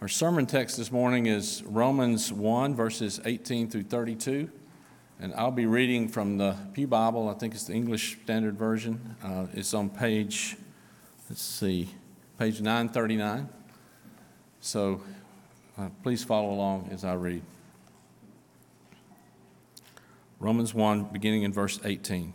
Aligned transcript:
Our 0.00 0.06
sermon 0.06 0.46
text 0.46 0.76
this 0.76 0.92
morning 0.92 1.26
is 1.26 1.64
Romans 1.64 2.32
1, 2.32 2.76
verses 2.76 3.20
18 3.24 3.68
through 3.68 3.82
32. 3.82 4.48
And 5.18 5.34
I'll 5.34 5.50
be 5.50 5.66
reading 5.66 6.06
from 6.06 6.38
the 6.38 6.54
Pew 6.72 6.86
Bible. 6.86 7.28
I 7.28 7.34
think 7.34 7.52
it's 7.52 7.64
the 7.64 7.72
English 7.72 8.16
Standard 8.22 8.56
Version. 8.56 9.16
Uh, 9.24 9.46
it's 9.54 9.74
on 9.74 9.90
page, 9.90 10.56
let's 11.28 11.42
see, 11.42 11.88
page 12.38 12.60
939. 12.60 13.48
So 14.60 15.02
uh, 15.76 15.88
please 16.04 16.22
follow 16.22 16.52
along 16.52 16.90
as 16.92 17.04
I 17.04 17.14
read. 17.14 17.42
Romans 20.38 20.72
1, 20.72 21.06
beginning 21.06 21.42
in 21.42 21.52
verse 21.52 21.80
18. 21.84 22.34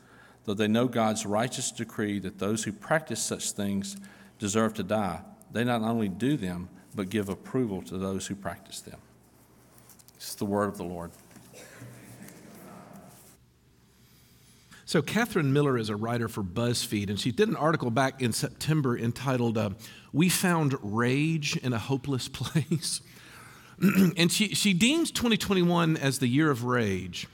though 0.45 0.53
they 0.53 0.67
know 0.67 0.87
God's 0.87 1.25
righteous 1.25 1.71
decree 1.71 2.19
that 2.19 2.39
those 2.39 2.63
who 2.63 2.71
practice 2.71 3.21
such 3.21 3.51
things 3.51 3.97
deserve 4.39 4.73
to 4.75 4.83
die, 4.83 5.21
they 5.51 5.63
not 5.63 5.81
only 5.81 6.09
do 6.09 6.37
them, 6.37 6.69
but 6.95 7.09
give 7.09 7.29
approval 7.29 7.81
to 7.83 7.97
those 7.97 8.27
who 8.27 8.35
practice 8.35 8.81
them. 8.81 8.99
It's 10.15 10.35
the 10.35 10.45
word 10.45 10.67
of 10.67 10.77
the 10.77 10.83
Lord. 10.83 11.11
So, 14.85 15.01
Catherine 15.01 15.53
Miller 15.53 15.77
is 15.77 15.87
a 15.87 15.95
writer 15.95 16.27
for 16.27 16.43
BuzzFeed, 16.43 17.09
and 17.09 17.17
she 17.17 17.31
did 17.31 17.47
an 17.47 17.55
article 17.55 17.89
back 17.89 18.21
in 18.21 18.33
September 18.33 18.97
entitled, 18.97 19.57
uh, 19.57 19.69
We 20.11 20.27
Found 20.27 20.75
Rage 20.81 21.55
in 21.55 21.71
a 21.71 21.77
Hopeless 21.77 22.27
Place. 22.33 22.99
and 23.81 24.29
she, 24.29 24.53
she 24.53 24.73
deems 24.73 25.09
2021 25.11 25.95
as 25.95 26.19
the 26.19 26.27
year 26.27 26.51
of 26.51 26.65
rage. 26.65 27.27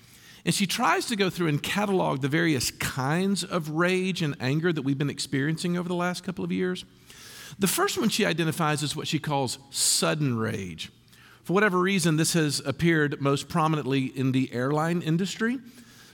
And 0.47 0.55
she 0.55 0.65
tries 0.65 1.07
to 1.07 1.17
go 1.17 1.29
through 1.29 1.49
and 1.49 1.61
catalog 1.61 2.21
the 2.21 2.29
various 2.29 2.71
kinds 2.71 3.43
of 3.43 3.71
rage 3.71 4.21
and 4.21 4.33
anger 4.39 4.71
that 4.71 4.81
we've 4.81 4.97
been 4.97 5.09
experiencing 5.09 5.77
over 5.77 5.89
the 5.89 5.93
last 5.93 6.23
couple 6.23 6.45
of 6.45 6.53
years. 6.53 6.85
The 7.59 7.67
first 7.67 7.97
one 7.97 8.07
she 8.07 8.25
identifies 8.25 8.81
is 8.81 8.95
what 8.95 9.09
she 9.09 9.19
calls 9.19 9.59
sudden 9.71 10.37
rage. 10.37 10.89
For 11.43 11.51
whatever 11.51 11.77
reason, 11.77 12.15
this 12.15 12.31
has 12.31 12.61
appeared 12.65 13.19
most 13.19 13.49
prominently 13.49 14.05
in 14.05 14.31
the 14.31 14.49
airline 14.53 15.01
industry. 15.01 15.59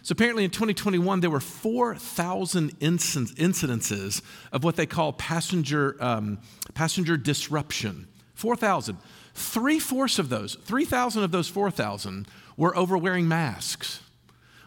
So 0.02 0.14
apparently 0.14 0.46
in 0.46 0.50
2021, 0.50 1.20
there 1.20 1.30
were 1.30 1.40
4,000 1.40 2.80
incidences 2.80 4.24
of 4.52 4.64
what 4.64 4.78
they 4.78 4.88
call 4.88 5.14
passenger, 5.14 5.96
um, 6.00 6.40
passenger 6.74 7.18
disruption. 7.18 8.08
4,000. 8.34 8.98
Three 9.36 9.78
fourths 9.78 10.18
of 10.18 10.30
those, 10.30 10.56
3,000 10.56 11.22
of 11.22 11.30
those 11.30 11.50
4,000 11.50 12.28
were 12.58 12.76
over 12.76 12.98
wearing 12.98 13.28
masks 13.28 14.00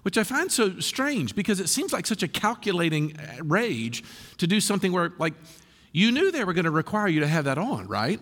which 0.07 0.17
I 0.17 0.23
find 0.23 0.53
so 0.53 0.79
strange 0.79 1.35
because 1.35 1.59
it 1.59 1.69
seems 1.69 1.93
like 1.93 2.07
such 2.07 2.23
a 2.23 2.29
calculating 2.29 3.17
uh, 3.19 3.43
rage 3.43 4.05
to 4.39 4.47
do 4.47 4.61
something 4.61 4.93
where, 4.93 5.13
like, 5.19 5.35
you 5.91 6.13
knew 6.13 6.31
they 6.31 6.45
were 6.45 6.53
going 6.53 6.65
to 6.65 6.71
require 6.71 7.09
you 7.09 7.19
to 7.19 7.27
have 7.27 7.47
that 7.47 7.59
on, 7.59 7.89
right? 7.89 8.21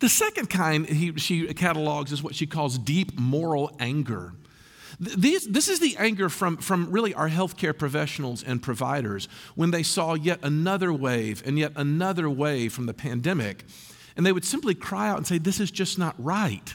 The 0.00 0.08
second 0.08 0.50
kind 0.50 0.84
he, 0.84 1.16
she 1.18 1.46
catalogs 1.54 2.10
is 2.10 2.20
what 2.20 2.34
she 2.34 2.48
calls 2.48 2.78
deep 2.78 3.16
moral 3.16 3.76
anger. 3.78 4.32
These, 4.98 5.46
this 5.46 5.68
is 5.68 5.78
the 5.78 5.96
anger 5.98 6.28
from, 6.28 6.56
from 6.56 6.90
really 6.90 7.14
our 7.14 7.28
healthcare 7.28 7.78
professionals 7.78 8.42
and 8.42 8.60
providers 8.60 9.28
when 9.54 9.70
they 9.70 9.84
saw 9.84 10.14
yet 10.14 10.40
another 10.42 10.92
wave 10.92 11.44
and 11.46 11.60
yet 11.60 11.74
another 11.76 12.28
wave 12.28 12.72
from 12.72 12.86
the 12.86 12.94
pandemic. 12.94 13.62
And 14.16 14.26
they 14.26 14.32
would 14.32 14.44
simply 14.44 14.74
cry 14.74 15.10
out 15.10 15.18
and 15.18 15.26
say, 15.28 15.38
This 15.38 15.60
is 15.60 15.70
just 15.70 15.96
not 15.96 16.16
right, 16.18 16.74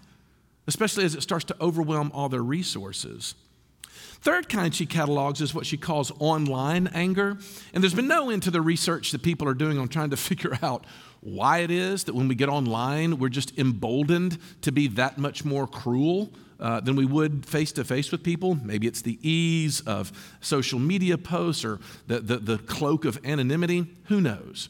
especially 0.65 1.03
as 1.03 1.13
it 1.13 1.23
starts 1.23 1.43
to 1.43 1.57
overwhelm 1.59 2.09
all 2.13 2.29
their 2.29 2.41
resources. 2.41 3.35
Third 4.21 4.49
kind 4.49 4.73
she 4.73 4.85
catalogs 4.85 5.41
is 5.41 5.53
what 5.53 5.65
she 5.65 5.77
calls 5.77 6.11
online 6.19 6.87
anger. 6.93 7.37
And 7.73 7.83
there's 7.83 7.95
been 7.95 8.07
no 8.07 8.29
end 8.29 8.43
to 8.43 8.51
the 8.51 8.61
research 8.61 9.11
that 9.11 9.23
people 9.23 9.47
are 9.47 9.55
doing 9.55 9.79
on 9.79 9.87
trying 9.87 10.11
to 10.11 10.17
figure 10.31 10.57
out 10.61 10.85
why 11.21 11.59
it 11.59 11.71
is 11.71 12.03
that 12.05 12.13
when 12.13 12.27
we 12.27 12.35
get 12.35 12.49
online, 12.49 13.17
we're 13.17 13.29
just 13.29 13.57
emboldened 13.57 14.37
to 14.61 14.71
be 14.71 14.87
that 14.89 15.17
much 15.17 15.43
more 15.43 15.67
cruel 15.67 16.31
uh, 16.59 16.79
than 16.79 16.95
we 16.95 17.05
would 17.05 17.45
face 17.45 17.71
to 17.71 17.83
face 17.83 18.11
with 18.11 18.21
people. 18.21 18.55
Maybe 18.63 18.85
it's 18.85 19.01
the 19.01 19.17
ease 19.27 19.81
of 19.81 20.11
social 20.39 20.77
media 20.77 21.17
posts 21.17 21.65
or 21.65 21.79
the, 22.05 22.19
the, 22.19 22.37
the 22.37 22.57
cloak 22.59 23.05
of 23.05 23.19
anonymity. 23.25 23.87
Who 24.05 24.21
knows? 24.21 24.69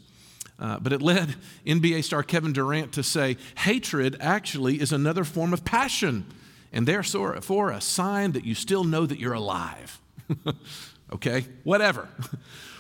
Uh, 0.58 0.80
but 0.80 0.94
it 0.94 1.02
led 1.02 1.36
NBA 1.66 2.06
star 2.06 2.24
Kevin 2.24 2.54
Durant 2.54 2.94
to 2.94 3.04
say 3.04 3.36
hatred 3.58 4.16
actually 4.22 4.80
is 4.80 4.94
another 4.94 5.26
form 5.26 5.52
of 5.52 5.66
passion 5.66 6.26
and 6.72 6.88
therefore 6.88 7.72
a 7.72 7.82
sign 7.82 8.32
that 8.34 8.46
you 8.46 8.56
still 8.56 8.84
know 8.84 9.06
that 9.06 9.20
you're 9.20 9.34
alive. 9.34 10.00
okay, 11.14 11.46
whatever. 11.64 12.08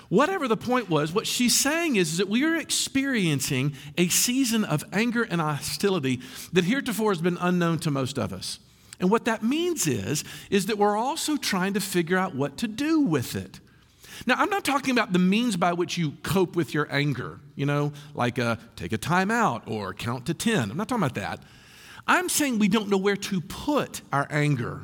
Whatever 0.09 0.49
the 0.49 0.57
point 0.57 0.89
was, 0.89 1.13
what 1.13 1.25
she's 1.25 1.57
saying 1.57 1.95
is, 1.95 2.11
is 2.11 2.17
that 2.17 2.27
we 2.27 2.43
are 2.43 2.57
experiencing 2.57 3.73
a 3.97 4.09
season 4.09 4.65
of 4.65 4.83
anger 4.91 5.23
and 5.23 5.39
hostility 5.39 6.19
that 6.51 6.65
heretofore 6.65 7.11
has 7.11 7.21
been 7.21 7.37
unknown 7.39 7.79
to 7.79 7.91
most 7.91 8.19
of 8.19 8.33
us. 8.33 8.59
And 8.99 9.09
what 9.09 9.23
that 9.23 9.41
means 9.41 9.87
is, 9.87 10.25
is 10.49 10.65
that 10.65 10.77
we're 10.77 10.97
also 10.97 11.37
trying 11.37 11.75
to 11.75 11.79
figure 11.79 12.17
out 12.17 12.35
what 12.35 12.57
to 12.57 12.67
do 12.67 12.99
with 12.99 13.37
it. 13.37 13.61
Now, 14.25 14.35
I'm 14.37 14.49
not 14.49 14.65
talking 14.65 14.91
about 14.91 15.13
the 15.13 15.19
means 15.19 15.55
by 15.55 15.71
which 15.71 15.97
you 15.97 16.11
cope 16.23 16.57
with 16.57 16.73
your 16.73 16.87
anger, 16.91 17.39
you 17.55 17.65
know, 17.65 17.93
like 18.13 18.37
a, 18.37 18.45
uh, 18.45 18.55
take 18.75 18.91
a 18.91 18.97
time 18.97 19.31
out 19.31 19.63
or 19.65 19.93
count 19.93 20.25
to 20.25 20.33
10. 20.33 20.71
I'm 20.71 20.75
not 20.77 20.89
talking 20.89 21.03
about 21.03 21.15
that. 21.15 21.41
I'm 22.07 22.29
saying 22.29 22.59
we 22.59 22.67
don't 22.67 22.89
know 22.89 22.97
where 22.97 23.15
to 23.15 23.41
put 23.41 24.01
our 24.11 24.27
anger, 24.29 24.81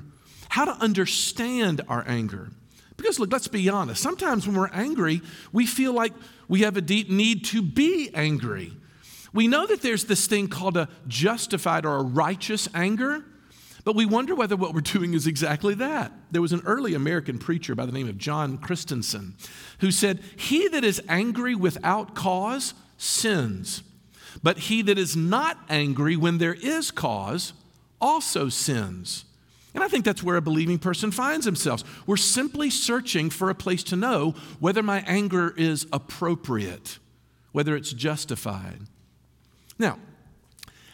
how 0.49 0.65
to 0.65 0.71
understand 0.71 1.81
our 1.87 2.03
anger. 2.07 2.49
Because, 2.95 3.19
look, 3.19 3.31
let's 3.31 3.47
be 3.47 3.69
honest. 3.69 4.01
Sometimes 4.01 4.47
when 4.47 4.55
we're 4.55 4.69
angry, 4.69 5.21
we 5.51 5.67
feel 5.67 5.93
like 5.93 6.13
we 6.47 6.61
have 6.61 6.77
a 6.77 6.81
deep 6.81 7.09
need 7.09 7.45
to 7.45 7.61
be 7.61 8.09
angry. 8.13 8.73
We 9.33 9.47
know 9.47 9.67
that 9.67 9.83
there's 9.83 10.05
this 10.05 10.25
thing 10.25 10.47
called 10.47 10.77
a 10.77 10.89
justified 11.07 11.85
or 11.85 11.97
a 11.97 12.01
righteous 12.01 12.67
anger, 12.73 13.23
But 13.87 13.95
we 13.95 14.05
wonder 14.05 14.35
whether 14.35 14.57
what 14.57 14.73
we're 14.73 14.81
doing 14.81 15.13
is 15.13 15.27
exactly 15.27 15.73
that. 15.75 16.11
There 16.29 16.41
was 16.41 16.51
an 16.51 16.61
early 16.65 16.93
American 16.93 17.37
preacher 17.37 17.73
by 17.73 17.85
the 17.85 17.93
name 17.93 18.09
of 18.09 18.17
John 18.17 18.57
Chrysostom 18.57 19.37
who 19.79 19.91
said, 19.91 20.19
He 20.35 20.67
that 20.67 20.83
is 20.83 21.01
angry 21.07 21.55
without 21.55 22.13
cause 22.13 22.73
sins, 22.97 23.83
but 24.43 24.57
he 24.57 24.81
that 24.83 24.97
is 24.97 25.15
not 25.15 25.57
angry 25.69 26.15
when 26.15 26.37
there 26.37 26.53
is 26.53 26.91
cause 26.91 27.53
also 27.99 28.49
sins. 28.49 29.25
And 29.73 29.83
I 29.83 29.87
think 29.87 30.05
that's 30.05 30.23
where 30.23 30.37
a 30.37 30.41
believing 30.41 30.79
person 30.79 31.11
finds 31.11 31.45
themselves. 31.45 31.83
We're 32.05 32.17
simply 32.17 32.69
searching 32.69 33.29
for 33.29 33.49
a 33.49 33.55
place 33.55 33.83
to 33.83 33.95
know 33.95 34.33
whether 34.59 34.81
my 34.81 35.03
anger 35.05 35.53
is 35.55 35.85
appropriate, 35.93 36.97
whether 37.51 37.75
it's 37.75 37.93
justified. 37.93 38.79
Now, 39.77 39.99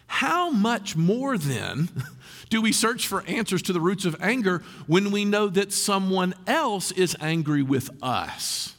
how 0.08 0.50
much 0.50 0.96
more 0.96 1.38
then 1.38 1.90
do 2.50 2.62
we 2.62 2.72
search 2.72 3.08
for 3.08 3.24
answers 3.26 3.62
to 3.64 3.74
the 3.74 3.80
roots 3.80 4.06
of 4.06 4.16
anger 4.20 4.62
when 4.86 5.12
we 5.12 5.26
know 5.26 5.48
that 5.48 5.72
someone 5.72 6.34
else 6.46 6.92
is 6.92 7.16
angry 7.20 7.64
with 7.64 7.90
us? 8.04 8.76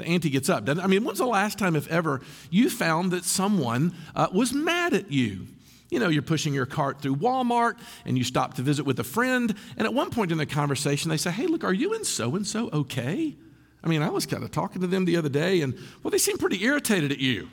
The 0.00 0.06
ante 0.06 0.30
gets 0.30 0.48
up. 0.48 0.68
I 0.68 0.86
mean, 0.86 1.04
when's 1.04 1.18
the 1.18 1.26
last 1.26 1.58
time, 1.58 1.76
if 1.76 1.86
ever, 1.88 2.20
you 2.50 2.70
found 2.70 3.12
that 3.12 3.24
someone 3.24 3.94
uh, 4.16 4.28
was 4.32 4.52
mad 4.52 4.94
at 4.94 5.12
you? 5.12 5.46
You 5.90 5.98
know, 5.98 6.08
you're 6.08 6.22
pushing 6.22 6.54
your 6.54 6.66
cart 6.66 7.02
through 7.02 7.16
Walmart 7.16 7.78
and 8.04 8.16
you 8.16 8.24
stop 8.24 8.54
to 8.54 8.62
visit 8.62 8.86
with 8.86 8.98
a 9.00 9.04
friend. 9.04 9.54
And 9.76 9.86
at 9.86 9.92
one 9.92 10.10
point 10.10 10.32
in 10.32 10.38
the 10.38 10.46
conversation, 10.46 11.10
they 11.10 11.16
say, 11.16 11.30
Hey, 11.30 11.46
look, 11.46 11.64
are 11.64 11.72
you 11.72 11.94
and 11.94 12.06
so 12.06 12.36
and 12.36 12.46
so 12.46 12.70
okay? 12.72 13.34
I 13.82 13.88
mean, 13.88 14.02
I 14.02 14.08
was 14.08 14.24
kind 14.24 14.44
of 14.44 14.50
talking 14.50 14.80
to 14.82 14.86
them 14.86 15.04
the 15.04 15.16
other 15.16 15.28
day 15.28 15.62
and, 15.62 15.74
well, 16.02 16.10
they 16.10 16.18
seem 16.18 16.38
pretty 16.38 16.62
irritated 16.64 17.10
at 17.12 17.18
you. 17.18 17.48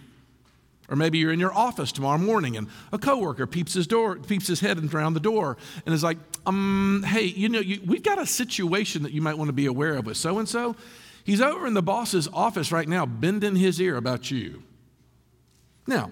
Or 0.89 0.95
maybe 0.95 1.17
you're 1.17 1.33
in 1.33 1.39
your 1.39 1.53
office 1.53 1.91
tomorrow 1.91 2.17
morning 2.17 2.55
and 2.55 2.67
a 2.93 2.97
coworker 2.97 3.45
peeps 3.45 3.73
his 3.73 3.87
door, 3.87 4.15
peeps 4.15 4.47
his 4.47 4.61
head 4.61 4.77
around 4.93 5.15
the 5.15 5.19
door 5.19 5.57
and 5.85 5.93
is 5.93 6.03
like, 6.03 6.17
um, 6.45 7.03
hey, 7.05 7.23
you 7.23 7.49
know, 7.49 7.59
you, 7.59 7.81
we've 7.85 8.03
got 8.03 8.19
a 8.19 8.25
situation 8.25 9.03
that 9.03 9.11
you 9.11 9.21
might 9.21 9.37
want 9.37 9.49
to 9.49 9.53
be 9.53 9.65
aware 9.65 9.95
of 9.95 10.05
with 10.05 10.15
so 10.15 10.39
and 10.39 10.47
so. 10.47 10.75
He's 11.27 11.41
over 11.41 11.67
in 11.67 11.73
the 11.73 11.83
boss's 11.83 12.29
office 12.31 12.71
right 12.71 12.87
now, 12.87 13.05
bending 13.05 13.57
his 13.57 13.81
ear 13.81 13.97
about 13.97 14.31
you. 14.31 14.63
Now, 15.85 16.09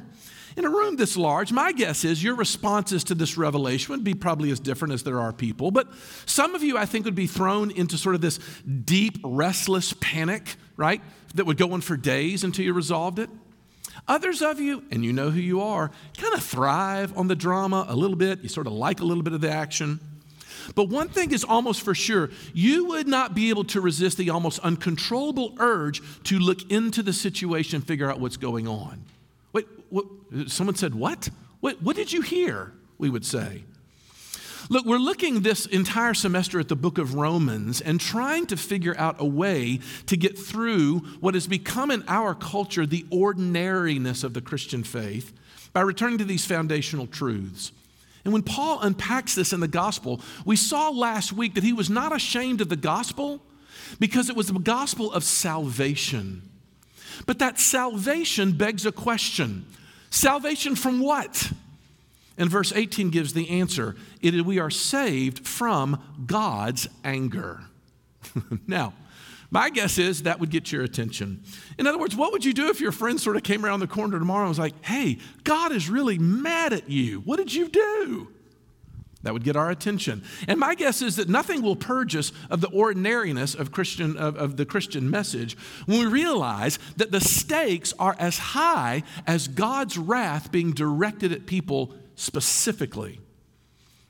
in 0.58 0.66
a 0.66 0.70
room 0.70 0.98
this 0.98 1.16
large, 1.16 1.54
my 1.54 1.72
guess 1.72 2.04
is 2.04 2.22
your 2.22 2.36
responses 2.36 3.06
to 3.06 3.16
this 3.16 3.38
revelation 3.38 3.94
would 3.94 4.04
be 4.04 4.14
probably 4.14 4.52
as 4.52 4.60
different 4.60 4.94
as 4.94 5.04
there 5.04 5.22
are 5.22 5.32
people. 5.32 5.72
But 5.72 5.88
some 6.26 6.54
of 6.54 6.64
you, 6.64 6.78
I 6.78 6.86
think, 6.86 7.06
would 7.06 7.16
be 7.16 7.28
thrown 7.28 7.72
into 7.72 7.98
sort 7.98 8.14
of 8.16 8.20
this 8.20 8.40
deep, 8.66 9.18
restless 9.24 9.94
panic, 10.02 10.58
right? 10.76 11.02
That 11.36 11.46
would 11.46 11.56
go 11.56 11.72
on 11.72 11.80
for 11.80 11.96
days 11.96 12.44
until 12.44 12.66
you 12.66 12.74
resolved 12.74 13.18
it. 13.18 13.30
Others 14.10 14.42
of 14.42 14.60
you, 14.60 14.84
and 14.92 15.06
you 15.06 15.14
know 15.14 15.30
who 15.30 15.40
you 15.40 15.62
are, 15.62 15.92
kind 16.18 16.34
of 16.34 16.44
thrive 16.44 17.18
on 17.18 17.30
the 17.30 17.38
drama 17.38 17.86
a 17.88 17.96
little 17.96 18.18
bit. 18.18 18.44
You 18.44 18.50
sort 18.50 18.68
of 18.68 18.74
like 18.74 19.00
a 19.00 19.06
little 19.06 19.24
bit 19.24 19.32
of 19.32 19.40
the 19.40 19.50
action. 19.50 20.02
But 20.74 20.90
one 20.90 21.10
thing 21.10 21.32
is 21.32 21.44
almost 21.44 21.82
for 21.82 21.94
sure 21.94 22.30
you 22.54 22.86
would 22.86 23.08
not 23.08 23.36
be 23.36 23.50
able 23.50 23.66
to 23.66 23.82
resist 23.82 24.18
the 24.18 24.30
almost 24.30 24.60
uncontrollable 24.60 25.56
urge 25.60 26.02
to 26.24 26.40
look 26.40 26.72
into 26.72 27.04
the 27.04 27.14
situation 27.14 27.78
and 27.78 27.88
figure 27.88 28.10
out 28.10 28.20
what's 28.20 28.38
going 28.38 28.68
on. 28.68 29.04
Wait, 29.54 29.68
what, 29.90 30.06
someone 30.48 30.76
said, 30.76 30.96
What? 30.96 31.30
What, 31.60 31.82
what 31.82 31.96
did 31.96 32.14
you 32.14 32.22
hear? 32.22 32.74
We 32.98 33.10
would 33.10 33.26
say. 33.26 33.64
Look, 34.70 34.86
we're 34.86 34.98
looking 34.98 35.42
this 35.42 35.68
entire 35.68 36.16
semester 36.16 36.60
at 36.60 36.70
the 36.70 36.76
book 36.76 36.98
of 36.98 37.14
Romans 37.14 37.82
and 37.82 38.00
trying 38.00 38.48
to 38.48 38.58
figure 38.58 38.96
out 38.98 39.18
a 39.20 39.26
way 39.26 39.80
to 40.08 40.18
get 40.18 40.38
through 40.38 41.00
what 41.20 41.36
has 41.36 41.46
become 41.46 41.92
in 41.92 42.04
our 42.08 42.34
culture 42.34 42.86
the 42.86 43.06
ordinariness 43.12 44.24
of 44.24 44.34
the 44.34 44.42
Christian 44.42 44.84
faith 44.84 45.34
by 45.72 45.82
returning 45.82 46.18
to 46.18 46.24
these 46.24 46.46
foundational 46.46 47.06
truths. 47.06 47.72
And 48.26 48.34
when 48.34 48.42
Paul 48.42 48.82
unpacks 48.82 49.36
this 49.36 49.54
in 49.54 49.60
the 49.60 49.68
gospel, 49.68 50.20
we 50.44 50.56
saw 50.56 50.90
last 50.90 51.32
week 51.32 51.54
that 51.54 51.64
he 51.64 51.72
was 51.72 51.90
not 51.90 52.14
ashamed 52.14 52.60
of 52.60 52.70
the 52.70 52.76
gospel 52.76 53.40
because 54.00 54.30
it 54.30 54.36
was 54.36 54.48
the 54.48 54.60
gospel 54.60 55.14
of 55.14 55.24
salvation. 55.24 56.42
But 57.28 57.40
that 57.40 57.60
salvation 57.60 58.54
begs 58.54 58.86
a 58.86 58.92
question 58.92 59.66
salvation 60.10 60.76
from 60.76 61.00
what? 61.00 61.52
And 62.38 62.50
verse 62.50 62.74
18 62.74 63.12
gives 63.12 63.34
the 63.34 63.50
answer 63.50 63.96
it, 64.22 64.46
we 64.46 64.60
are 64.60 64.70
saved 64.70 65.48
from 65.48 66.02
God's 66.26 66.88
anger. 67.04 67.62
now, 68.68 68.94
my 69.56 69.70
guess 69.70 69.98
is 69.98 70.24
that 70.24 70.42
would 70.42 70.50
get 70.50 70.70
your 70.74 70.84
attention. 70.84 71.42
In 71.80 71.88
other 71.88 71.98
words, 71.98 72.14
what 72.14 72.34
would 72.34 72.44
you 72.44 72.52
do 72.52 72.68
if 72.68 72.82
your 72.82 72.92
friend 72.92 73.18
sort 73.18 73.38
of 73.38 73.44
came 73.44 73.64
around 73.64 73.80
the 73.80 73.88
corner 73.88 74.20
tomorrow 74.20 74.42
and 74.42 74.50
was 74.50 74.60
like, 74.60 74.74
hey, 74.84 75.18
God 75.46 75.72
is 75.72 75.90
really 75.90 76.20
mad 76.20 76.74
at 76.74 76.90
you? 76.90 77.22
What 77.22 77.38
did 77.38 77.54
you 77.54 77.70
do? 77.70 78.28
That 79.24 79.32
would 79.32 79.46
get 79.46 79.56
our 79.56 79.70
attention. 79.70 80.26
And 80.50 80.60
my 80.60 80.76
guess 80.76 81.02
is 81.02 81.16
that 81.16 81.30
nothing 81.30 81.62
will 81.62 81.78
purge 81.78 82.18
us 82.18 82.34
of 82.50 82.60
the 82.60 82.68
ordinariness 82.68 83.56
of, 83.56 83.72
Christian, 83.72 84.18
of, 84.18 84.36
of 84.36 84.58
the 84.58 84.66
Christian 84.66 85.10
message 85.10 85.58
when 85.86 86.00
we 86.00 86.06
realize 86.06 86.78
that 86.98 87.14
the 87.14 87.22
stakes 87.22 87.94
are 87.98 88.18
as 88.20 88.38
high 88.38 89.04
as 89.26 89.48
God's 89.48 89.98
wrath 89.98 90.52
being 90.52 90.74
directed 90.74 91.32
at 91.32 91.46
people 91.46 91.94
specifically. 92.16 93.22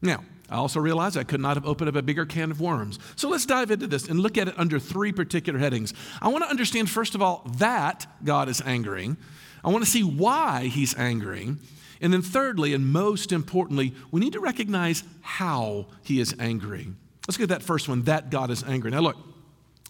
Now, 0.05 0.23
I 0.49 0.57
also 0.57 0.79
realize 0.79 1.17
I 1.17 1.23
could 1.23 1.39
not 1.39 1.57
have 1.57 1.65
opened 1.65 1.89
up 1.89 1.95
a 1.95 2.01
bigger 2.01 2.25
can 2.25 2.51
of 2.51 2.61
worms. 2.61 2.99
So 3.15 3.29
let's 3.29 3.45
dive 3.45 3.71
into 3.71 3.87
this 3.87 4.07
and 4.07 4.19
look 4.19 4.37
at 4.37 4.47
it 4.47 4.53
under 4.57 4.79
three 4.79 5.11
particular 5.11 5.57
headings. 5.57 5.93
I 6.21 6.27
want 6.27 6.43
to 6.43 6.49
understand, 6.49 6.89
first 6.89 7.15
of 7.15 7.21
all, 7.21 7.49
that 7.57 8.05
God 8.23 8.47
is 8.47 8.61
angering. 8.61 9.17
I 9.63 9.69
want 9.69 9.83
to 9.83 9.89
see 9.89 10.03
why 10.03 10.65
he's 10.65 10.95
angering. 10.95 11.59
And 11.99 12.13
then, 12.13 12.21
thirdly, 12.21 12.73
and 12.73 12.85
most 12.85 13.31
importantly, 13.31 13.95
we 14.11 14.19
need 14.21 14.33
to 14.33 14.39
recognize 14.39 15.03
how 15.21 15.87
he 16.03 16.19
is 16.19 16.35
angry. 16.39 16.89
Let's 17.27 17.37
get 17.37 17.49
that 17.49 17.63
first 17.63 17.89
one 17.89 18.03
that 18.03 18.29
God 18.29 18.51
is 18.51 18.63
angry. 18.63 18.91
Now, 18.91 18.99
look, 18.99 19.17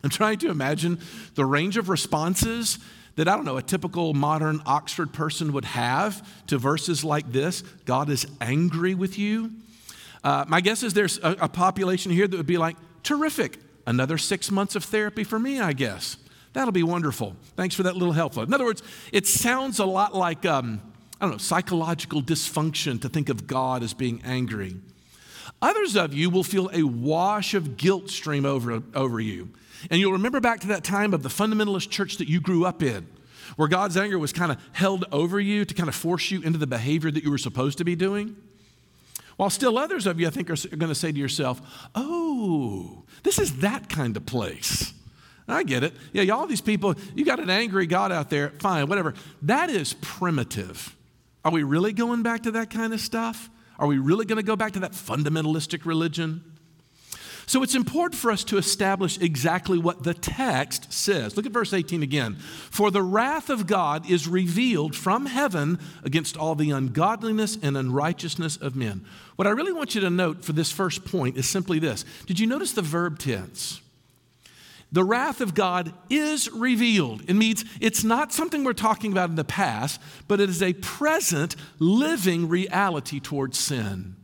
I'm 0.03 0.09
trying 0.09 0.37
to 0.39 0.49
imagine 0.49 0.99
the 1.33 1.45
range 1.45 1.75
of 1.75 1.89
responses 1.89 2.79
that, 3.15 3.27
I 3.27 3.35
don't 3.35 3.43
know, 3.43 3.57
a 3.57 3.61
typical 3.61 4.13
modern 4.13 4.61
Oxford 4.65 5.11
person 5.11 5.51
would 5.53 5.65
have 5.65 6.45
to 6.47 6.57
verses 6.57 7.03
like 7.03 7.31
this 7.31 7.61
God 7.83 8.09
is 8.09 8.25
angry 8.39 8.93
with 8.95 9.17
you. 9.17 9.51
Uh, 10.25 10.43
my 10.47 10.59
guess 10.59 10.81
is 10.81 10.95
there's 10.95 11.19
a, 11.19 11.37
a 11.41 11.47
population 11.47 12.11
here 12.11 12.27
that 12.27 12.35
would 12.35 12.47
be 12.47 12.57
like, 12.57 12.75
terrific, 13.03 13.59
another 13.85 14.17
six 14.17 14.49
months 14.49 14.75
of 14.75 14.83
therapy 14.83 15.23
for 15.23 15.37
me, 15.37 15.59
I 15.59 15.71
guess. 15.71 16.17
That'll 16.53 16.71
be 16.71 16.81
wonderful. 16.81 17.35
Thanks 17.55 17.75
for 17.75 17.83
that 17.83 17.95
little 17.95 18.13
help. 18.13 18.35
In 18.35 18.51
other 18.51 18.65
words, 18.65 18.81
it 19.13 19.27
sounds 19.27 19.77
a 19.77 19.85
lot 19.85 20.15
like, 20.15 20.43
um, 20.43 20.81
I 21.21 21.25
don't 21.25 21.33
know, 21.33 21.37
psychological 21.37 22.23
dysfunction 22.23 22.99
to 23.03 23.09
think 23.09 23.29
of 23.29 23.45
God 23.45 23.83
as 23.83 23.93
being 23.93 24.19
angry. 24.25 24.75
Others 25.61 25.95
of 25.95 26.11
you 26.11 26.31
will 26.31 26.43
feel 26.43 26.71
a 26.73 26.81
wash 26.81 27.53
of 27.53 27.77
guilt 27.77 28.09
stream 28.09 28.47
over, 28.47 28.81
over 28.95 29.19
you. 29.19 29.49
And 29.91 29.99
you'll 29.99 30.13
remember 30.13 30.39
back 30.39 30.61
to 30.61 30.67
that 30.67 30.83
time 30.83 31.13
of 31.13 31.21
the 31.21 31.29
fundamentalist 31.29 31.91
church 31.91 32.17
that 32.17 32.27
you 32.27 32.41
grew 32.41 32.65
up 32.65 32.81
in, 32.81 33.05
where 33.57 33.67
God's 33.67 33.95
anger 33.95 34.17
was 34.17 34.33
kind 34.33 34.51
of 34.51 34.57
held 34.71 35.05
over 35.11 35.39
you 35.39 35.65
to 35.65 35.73
kind 35.75 35.87
of 35.87 35.93
force 35.93 36.31
you 36.31 36.41
into 36.41 36.57
the 36.57 36.65
behavior 36.65 37.11
that 37.11 37.23
you 37.23 37.29
were 37.29 37.37
supposed 37.37 37.77
to 37.77 37.83
be 37.83 37.95
doing. 37.95 38.35
While 39.37 39.49
still 39.49 39.77
others 39.77 40.05
of 40.05 40.19
you, 40.19 40.27
I 40.27 40.29
think, 40.29 40.49
are 40.49 40.55
going 40.55 40.89
to 40.89 40.95
say 40.95 41.11
to 41.11 41.17
yourself, 41.17 41.61
oh, 41.93 43.03
this 43.23 43.37
is 43.37 43.59
that 43.59 43.89
kind 43.89 44.15
of 44.15 44.25
place. 44.25 44.93
I 45.47 45.63
get 45.63 45.83
it. 45.83 45.93
Yeah, 46.13 46.33
all 46.33 46.47
these 46.47 46.61
people, 46.61 46.95
you 47.13 47.25
got 47.25 47.39
an 47.39 47.49
angry 47.49 47.85
God 47.85 48.11
out 48.11 48.29
there, 48.29 48.49
fine, 48.59 48.87
whatever. 48.87 49.13
That 49.43 49.69
is 49.69 49.93
primitive. 50.01 50.95
Are 51.43 51.51
we 51.51 51.63
really 51.63 51.93
going 51.93 52.23
back 52.23 52.43
to 52.43 52.51
that 52.51 52.69
kind 52.69 52.93
of 52.93 52.99
stuff? 52.99 53.49
Are 53.77 53.87
we 53.87 53.99
really 53.99 54.25
going 54.25 54.37
to 54.37 54.43
go 54.43 54.55
back 54.55 54.71
to 54.73 54.79
that 54.79 54.93
fundamentalistic 54.93 55.85
religion? 55.85 56.43
So 57.47 57.61
it's 57.61 57.75
important 57.75 58.19
for 58.19 58.31
us 58.31 58.43
to 58.45 58.57
establish 58.57 59.19
exactly 59.19 59.77
what 59.77 60.03
the 60.03 60.13
text 60.13 60.91
says. 60.91 61.37
Look 61.37 61.45
at 61.45 61.51
verse 61.51 61.73
18 61.73 62.01
again. 62.01 62.35
For 62.35 62.89
the 62.89 63.03
wrath 63.03 63.49
of 63.49 63.67
God 63.67 64.09
is 64.09 64.27
revealed 64.27 64.95
from 64.95 65.27
heaven 65.27 65.79
against 66.03 66.37
all 66.37 66.55
the 66.55 66.71
ungodliness 66.71 67.57
and 67.61 67.77
unrighteousness 67.77 68.57
of 68.57 68.75
men. 68.75 69.05
What 69.35 69.47
I 69.47 69.51
really 69.51 69.73
want 69.73 69.93
you 69.93 70.01
to 70.01 70.09
note 70.09 70.43
for 70.43 70.53
this 70.53 70.71
first 70.71 71.05
point 71.05 71.37
is 71.37 71.47
simply 71.47 71.77
this 71.77 72.03
Did 72.25 72.39
you 72.39 72.47
notice 72.47 72.71
the 72.71 72.81
verb 72.81 73.19
tense? 73.19 73.81
The 74.91 75.03
wrath 75.03 75.41
of 75.41 75.53
God 75.53 75.93
is 76.09 76.49
revealed. 76.51 77.23
It 77.27 77.33
means 77.33 77.65
it's 77.81 78.03
not 78.03 78.31
something 78.31 78.63
we're 78.63 78.73
talking 78.73 79.11
about 79.11 79.29
in 79.29 79.35
the 79.35 79.43
past, 79.43 79.99
but 80.27 80.39
it 80.39 80.49
is 80.49 80.63
a 80.63 80.73
present, 80.73 81.55
living 81.79 82.47
reality 82.47 83.19
towards 83.19 83.59
sin. 83.59 84.15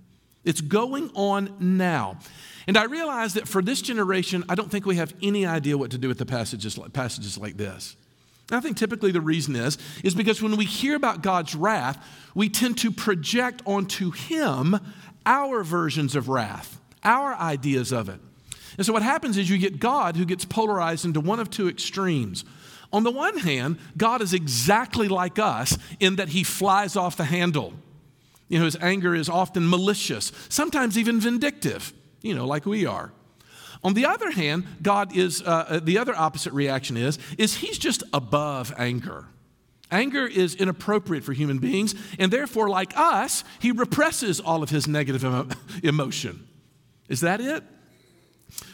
It's 0.45 0.61
going 0.61 1.11
on 1.13 1.55
now. 1.59 2.19
And 2.67 2.77
I 2.77 2.83
realize 2.83 3.33
that 3.33 3.47
for 3.47 3.61
this 3.61 3.81
generation, 3.81 4.43
I 4.47 4.55
don't 4.55 4.69
think 4.69 4.85
we 4.85 4.95
have 4.97 5.13
any 5.21 5.45
idea 5.45 5.77
what 5.77 5.91
to 5.91 5.97
do 5.97 6.07
with 6.07 6.17
the 6.17 6.25
passages, 6.25 6.77
passages 6.93 7.37
like 7.37 7.57
this. 7.57 7.95
And 8.49 8.57
I 8.57 8.59
think 8.61 8.77
typically 8.77 9.11
the 9.11 9.21
reason 9.21 9.55
is, 9.55 9.77
is 10.03 10.13
because 10.13 10.41
when 10.41 10.57
we 10.57 10.65
hear 10.65 10.95
about 10.95 11.21
God's 11.21 11.55
wrath, 11.55 12.05
we 12.35 12.49
tend 12.49 12.77
to 12.79 12.91
project 12.91 13.61
onto 13.65 14.11
Him 14.11 14.79
our 15.25 15.63
versions 15.63 16.15
of 16.15 16.29
wrath, 16.29 16.79
our 17.03 17.33
ideas 17.35 17.91
of 17.91 18.09
it. 18.09 18.19
And 18.77 18.85
so 18.85 18.93
what 18.93 19.03
happens 19.03 19.37
is 19.37 19.49
you 19.49 19.57
get 19.57 19.79
God 19.79 20.15
who 20.15 20.25
gets 20.25 20.45
polarized 20.45 21.05
into 21.05 21.19
one 21.19 21.39
of 21.39 21.49
two 21.49 21.69
extremes. 21.69 22.45
On 22.93 23.03
the 23.03 23.11
one 23.11 23.37
hand, 23.37 23.77
God 23.95 24.21
is 24.21 24.33
exactly 24.33 25.07
like 25.07 25.39
us 25.39 25.77
in 25.99 26.17
that 26.17 26.29
He 26.29 26.43
flies 26.43 26.95
off 26.95 27.17
the 27.17 27.25
handle. 27.25 27.73
You 28.51 28.59
know, 28.59 28.65
his 28.65 28.75
anger 28.81 29.15
is 29.15 29.29
often 29.29 29.69
malicious, 29.69 30.33
sometimes 30.49 30.97
even 30.97 31.21
vindictive, 31.21 31.93
you 32.21 32.35
know, 32.35 32.45
like 32.45 32.65
we 32.65 32.85
are. 32.85 33.11
On 33.83 33.93
the 33.93 34.05
other 34.05 34.31
hand, 34.31 34.65
God 34.81 35.15
is, 35.15 35.41
uh, 35.41 35.45
uh, 35.45 35.79
the 35.79 35.97
other 35.97 36.15
opposite 36.15 36.53
reaction 36.53 36.97
is, 36.97 37.17
is 37.37 37.55
he's 37.55 37.77
just 37.77 38.03
above 38.13 38.73
anger. 38.77 39.25
Anger 39.89 40.25
is 40.25 40.55
inappropriate 40.55 41.23
for 41.23 41.33
human 41.33 41.57
beings, 41.57 41.95
and 42.17 42.31
therefore, 42.31 42.69
like 42.69 42.95
us, 42.95 43.43
he 43.59 43.71
represses 43.71 44.39
all 44.39 44.63
of 44.63 44.69
his 44.69 44.87
negative 44.87 45.25
emo- 45.25 45.49
emotion. 45.83 46.47
Is 47.09 47.21
that 47.21 47.41
it? 47.41 47.63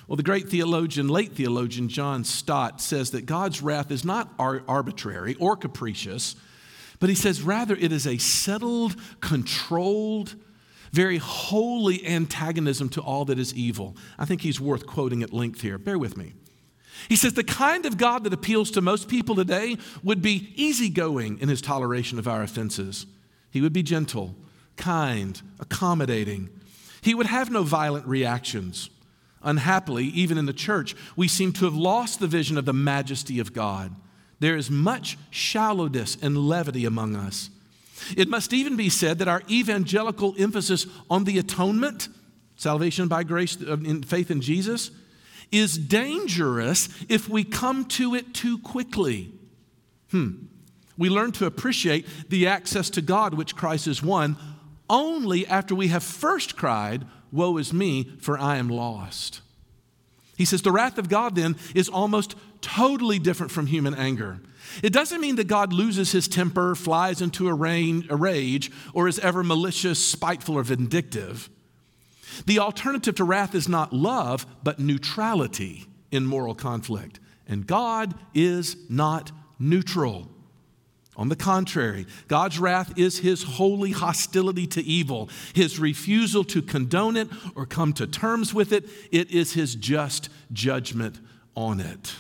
Well, 0.07 0.15
the 0.15 0.23
great 0.23 0.49
theologian, 0.49 1.07
late 1.07 1.33
theologian 1.33 1.89
John 1.89 2.23
Stott 2.23 2.81
says 2.81 3.11
that 3.11 3.25
God's 3.25 3.61
wrath 3.61 3.91
is 3.91 4.05
not 4.05 4.31
ar- 4.37 4.63
arbitrary 4.67 5.35
or 5.35 5.55
capricious, 5.55 6.35
but 6.99 7.09
he 7.09 7.15
says 7.15 7.41
rather 7.41 7.75
it 7.75 7.91
is 7.91 8.05
a 8.05 8.17
settled, 8.17 8.95
controlled, 9.21 10.35
very 10.91 11.17
holy 11.17 12.06
antagonism 12.06 12.89
to 12.89 13.01
all 13.01 13.25
that 13.25 13.39
is 13.39 13.53
evil. 13.53 13.96
I 14.17 14.25
think 14.25 14.41
he's 14.41 14.60
worth 14.60 14.86
quoting 14.86 15.24
at 15.24 15.34
length 15.34 15.62
here. 15.62 15.77
Bear 15.77 15.98
with 15.98 16.17
me. 16.17 16.34
He 17.10 17.15
says 17.15 17.34
the 17.34 17.44
kind 17.44 17.86
of 17.86 17.98
God 17.98 18.24
that 18.24 18.34
appeals 18.34 18.72
to 18.72 18.82
most 18.82 19.08
people 19.08 19.36
today 19.36 19.77
would 20.03 20.22
be 20.22 20.51
easygoing 20.56 21.39
in 21.39 21.50
his 21.50 21.62
toleration 21.62 22.20
of 22.20 22.27
our 22.27 22.41
offenses. 22.41 23.06
He 23.51 23.62
would 23.62 23.74
be 23.74 23.84
gentle, 23.84 24.36
kind, 24.75 25.41
accommodating. 25.60 26.50
He 27.01 27.13
would 27.13 27.27
have 27.27 27.51
no 27.51 27.63
violent 27.63 28.08
reactions. 28.08 28.89
Unhappily, 29.44 30.06
even 30.06 30.38
in 30.38 30.48
the 30.48 30.53
church, 30.53 30.96
we 31.15 31.27
seem 31.27 31.53
to 31.53 31.65
have 31.65 31.75
lost 31.75 32.20
the 32.20 32.27
vision 32.27 32.58
of 32.58 32.65
the 32.65 32.74
majesty 32.74 33.39
of 33.39 33.53
God. 33.53 33.96
There 34.39 34.58
is 34.58 34.70
much 34.70 35.17
shallowness 35.29 36.17
and 36.22 36.38
levity 36.38 36.86
among 36.86 37.15
us. 37.15 37.50
It 38.15 38.29
must 38.29 38.53
even 38.53 38.75
be 38.75 38.89
said 38.89 39.19
that 39.19 39.27
our 39.27 39.43
evangelical 39.49 40.35
emphasis 40.37 40.85
on 41.09 41.23
the 41.23 41.37
atonement, 41.37 42.09
salvation 42.55 43.07
by 43.07 43.23
grace 43.23 43.57
uh, 43.61 43.73
in 43.73 44.03
faith 44.03 44.31
in 44.31 44.41
Jesus, 44.41 44.91
is 45.51 45.77
dangerous 45.77 46.89
if 47.09 47.29
we 47.29 47.43
come 47.43 47.85
to 47.85 48.15
it 48.15 48.33
too 48.33 48.57
quickly. 48.59 49.31
Hmm. 50.11 50.45
We 50.97 51.09
learn 51.09 51.31
to 51.33 51.45
appreciate 51.45 52.07
the 52.29 52.47
access 52.47 52.89
to 52.91 53.01
God 53.01 53.33
which 53.33 53.55
Christ 53.55 53.85
has 53.85 54.01
won 54.01 54.35
only 54.89 55.45
after 55.45 55.75
we 55.75 55.89
have 55.89 56.03
first 56.03 56.55
cried, 56.55 57.05
Woe 57.31 57.57
is 57.57 57.73
me, 57.73 58.15
for 58.19 58.37
I 58.37 58.57
am 58.57 58.69
lost. 58.69 59.41
He 60.37 60.45
says 60.45 60.61
the 60.61 60.71
wrath 60.71 60.97
of 60.97 61.09
God 61.09 61.35
then 61.35 61.55
is 61.75 61.89
almost 61.89 62.35
totally 62.61 63.19
different 63.19 63.51
from 63.51 63.67
human 63.67 63.93
anger. 63.95 64.39
It 64.83 64.93
doesn't 64.93 65.21
mean 65.21 65.36
that 65.38 65.47
God 65.47 65.74
loses 65.74 66.12
his 66.12 66.27
temper, 66.27 66.75
flies 66.75 67.21
into 67.21 67.47
a, 67.50 67.53
rage, 67.53 68.71
or 68.93 69.07
is 69.07 69.19
ever 69.19 69.43
malicious, 69.43 70.03
spiteful, 70.03 70.55
or 70.55 70.63
vindictive. 70.63 71.50
The 72.45 72.59
alternative 72.59 73.15
to 73.15 73.24
wrath 73.24 73.55
is 73.55 73.67
not 73.67 73.93
love, 73.93 74.45
but 74.63 74.79
neutrality 74.79 75.86
in 76.12 76.25
moral 76.25 76.55
conflict. 76.55 77.19
And 77.47 77.65
God 77.65 78.13
is 78.33 78.75
not 78.89 79.31
neutral. 79.59 80.29
On 81.15 81.29
the 81.29 81.36
contrary, 81.36 82.05
God's 82.27 82.59
wrath 82.59 82.93
is 82.97 83.19
his 83.19 83.41
holy 83.41 83.91
hostility 83.91 84.67
to 84.67 84.83
evil, 84.83 85.29
his 85.55 85.79
refusal 85.79 86.43
to 86.45 86.62
condone 86.62 87.17
it 87.17 87.27
or 87.55 87.65
come 87.65 87.91
to 87.93 88.05
terms 88.05 88.53
with 88.53 88.71
it. 88.71 88.86
It 89.12 89.31
is 89.31 89.53
his 89.53 89.74
just 89.74 90.29
judgment 90.51 91.19
on 91.55 91.79
it. 91.79 92.13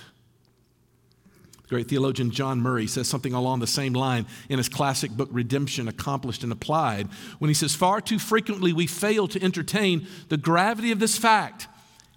The 1.67 1.75
great 1.75 1.89
theologian 1.89 2.31
John 2.31 2.61
Murray 2.61 2.87
says 2.87 3.09
something 3.09 3.33
along 3.33 3.59
the 3.59 3.67
same 3.67 3.91
line 3.91 4.25
in 4.47 4.57
his 4.57 4.69
classic 4.69 5.11
book, 5.11 5.27
Redemption 5.33 5.89
Accomplished 5.89 6.41
and 6.43 6.51
Applied, 6.53 7.09
when 7.39 7.49
he 7.49 7.53
says, 7.53 7.75
Far 7.75 7.99
too 7.99 8.19
frequently 8.19 8.71
we 8.71 8.87
fail 8.87 9.27
to 9.27 9.43
entertain 9.43 10.07
the 10.29 10.37
gravity 10.37 10.93
of 10.93 10.99
this 10.99 11.17
fact. 11.17 11.67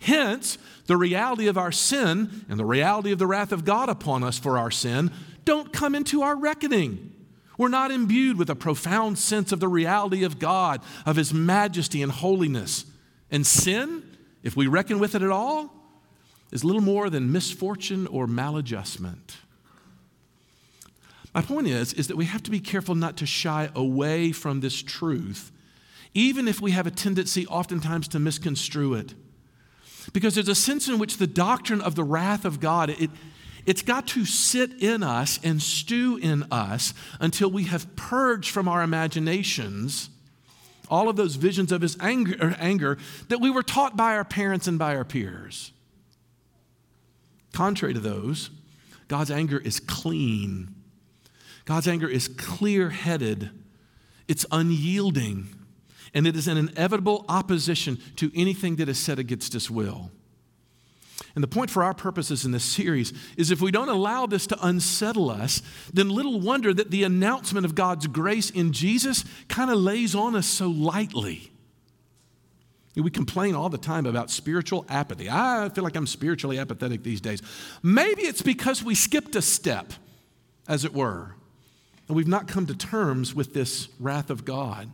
Hence, 0.00 0.56
the 0.86 0.96
reality 0.96 1.48
of 1.48 1.58
our 1.58 1.72
sin 1.72 2.44
and 2.48 2.60
the 2.60 2.64
reality 2.64 3.10
of 3.10 3.18
the 3.18 3.26
wrath 3.26 3.50
of 3.50 3.64
God 3.64 3.88
upon 3.88 4.22
us 4.22 4.38
for 4.38 4.56
our 4.56 4.70
sin 4.70 5.10
don't 5.44 5.72
come 5.72 5.96
into 5.96 6.22
our 6.22 6.36
reckoning. 6.36 7.12
We're 7.58 7.68
not 7.68 7.90
imbued 7.90 8.38
with 8.38 8.50
a 8.50 8.54
profound 8.54 9.18
sense 9.18 9.50
of 9.50 9.58
the 9.58 9.68
reality 9.68 10.22
of 10.22 10.38
God, 10.38 10.80
of 11.04 11.16
His 11.16 11.34
majesty 11.34 12.02
and 12.02 12.12
holiness. 12.12 12.86
And 13.32 13.44
sin, 13.44 14.16
if 14.44 14.56
we 14.56 14.68
reckon 14.68 15.00
with 15.00 15.16
it 15.16 15.22
at 15.22 15.30
all, 15.30 15.79
is 16.52 16.64
little 16.64 16.82
more 16.82 17.10
than 17.10 17.32
misfortune 17.32 18.06
or 18.06 18.26
maladjustment. 18.26 19.36
My 21.32 21.42
point 21.42 21.68
is, 21.68 21.92
is 21.92 22.08
that 22.08 22.16
we 22.16 22.24
have 22.24 22.42
to 22.42 22.50
be 22.50 22.60
careful 22.60 22.94
not 22.94 23.16
to 23.18 23.26
shy 23.26 23.70
away 23.74 24.32
from 24.32 24.60
this 24.60 24.82
truth, 24.82 25.52
even 26.12 26.48
if 26.48 26.60
we 26.60 26.72
have 26.72 26.86
a 26.86 26.90
tendency 26.90 27.46
oftentimes 27.46 28.08
to 28.08 28.18
misconstrue 28.18 28.94
it. 28.94 29.14
Because 30.12 30.34
there's 30.34 30.48
a 30.48 30.54
sense 30.54 30.88
in 30.88 30.98
which 30.98 31.18
the 31.18 31.26
doctrine 31.26 31.80
of 31.80 31.94
the 31.94 32.02
wrath 32.02 32.44
of 32.44 32.58
God, 32.58 32.90
it, 32.90 33.10
it's 33.64 33.82
got 33.82 34.08
to 34.08 34.24
sit 34.24 34.82
in 34.82 35.04
us 35.04 35.38
and 35.44 35.62
stew 35.62 36.18
in 36.20 36.44
us 36.50 36.94
until 37.20 37.50
we 37.50 37.64
have 37.64 37.94
purged 37.94 38.50
from 38.50 38.66
our 38.66 38.82
imaginations 38.82 40.10
all 40.88 41.08
of 41.08 41.14
those 41.14 41.36
visions 41.36 41.70
of 41.70 41.82
his 41.82 41.96
anger, 42.00 42.56
anger 42.58 42.98
that 43.28 43.40
we 43.40 43.50
were 43.50 43.62
taught 43.62 43.96
by 43.96 44.16
our 44.16 44.24
parents 44.24 44.66
and 44.66 44.78
by 44.78 44.96
our 44.96 45.04
peers. 45.04 45.70
Contrary 47.52 47.94
to 47.94 48.00
those, 48.00 48.50
God's 49.08 49.30
anger 49.30 49.58
is 49.58 49.80
clean. 49.80 50.74
God's 51.64 51.88
anger 51.88 52.08
is 52.08 52.28
clear 52.28 52.90
headed, 52.90 53.50
it's 54.28 54.46
unyielding, 54.50 55.48
and 56.14 56.26
it 56.26 56.34
is 56.36 56.48
an 56.48 56.56
inevitable 56.56 57.24
opposition 57.28 57.98
to 58.16 58.30
anything 58.34 58.76
that 58.76 58.88
is 58.88 58.98
set 58.98 59.18
against 59.18 59.52
his 59.52 59.70
will. 59.70 60.10
And 61.34 61.44
the 61.44 61.48
point 61.48 61.70
for 61.70 61.84
our 61.84 61.94
purposes 61.94 62.44
in 62.44 62.50
this 62.50 62.64
series 62.64 63.12
is 63.36 63.50
if 63.50 63.60
we 63.60 63.70
don't 63.70 63.88
allow 63.88 64.26
this 64.26 64.46
to 64.48 64.66
unsettle 64.66 65.30
us, 65.30 65.62
then 65.92 66.08
little 66.08 66.40
wonder 66.40 66.74
that 66.74 66.90
the 66.90 67.04
announcement 67.04 67.64
of 67.64 67.74
God's 67.74 68.06
grace 68.08 68.50
in 68.50 68.72
Jesus 68.72 69.24
kind 69.48 69.70
of 69.70 69.78
lays 69.78 70.14
on 70.14 70.34
us 70.34 70.46
so 70.46 70.68
lightly. 70.68 71.52
We 72.96 73.10
complain 73.10 73.54
all 73.54 73.68
the 73.68 73.78
time 73.78 74.04
about 74.04 74.30
spiritual 74.30 74.84
apathy. 74.88 75.28
I 75.30 75.68
feel 75.68 75.84
like 75.84 75.96
I'm 75.96 76.06
spiritually 76.06 76.58
apathetic 76.58 77.02
these 77.02 77.20
days. 77.20 77.40
Maybe 77.82 78.22
it's 78.22 78.42
because 78.42 78.82
we 78.82 78.94
skipped 78.94 79.36
a 79.36 79.42
step, 79.42 79.92
as 80.66 80.84
it 80.84 80.92
were, 80.92 81.36
and 82.08 82.16
we've 82.16 82.28
not 82.28 82.48
come 82.48 82.66
to 82.66 82.74
terms 82.74 83.34
with 83.34 83.54
this 83.54 83.88
wrath 84.00 84.28
of 84.28 84.44
God. 84.44 84.90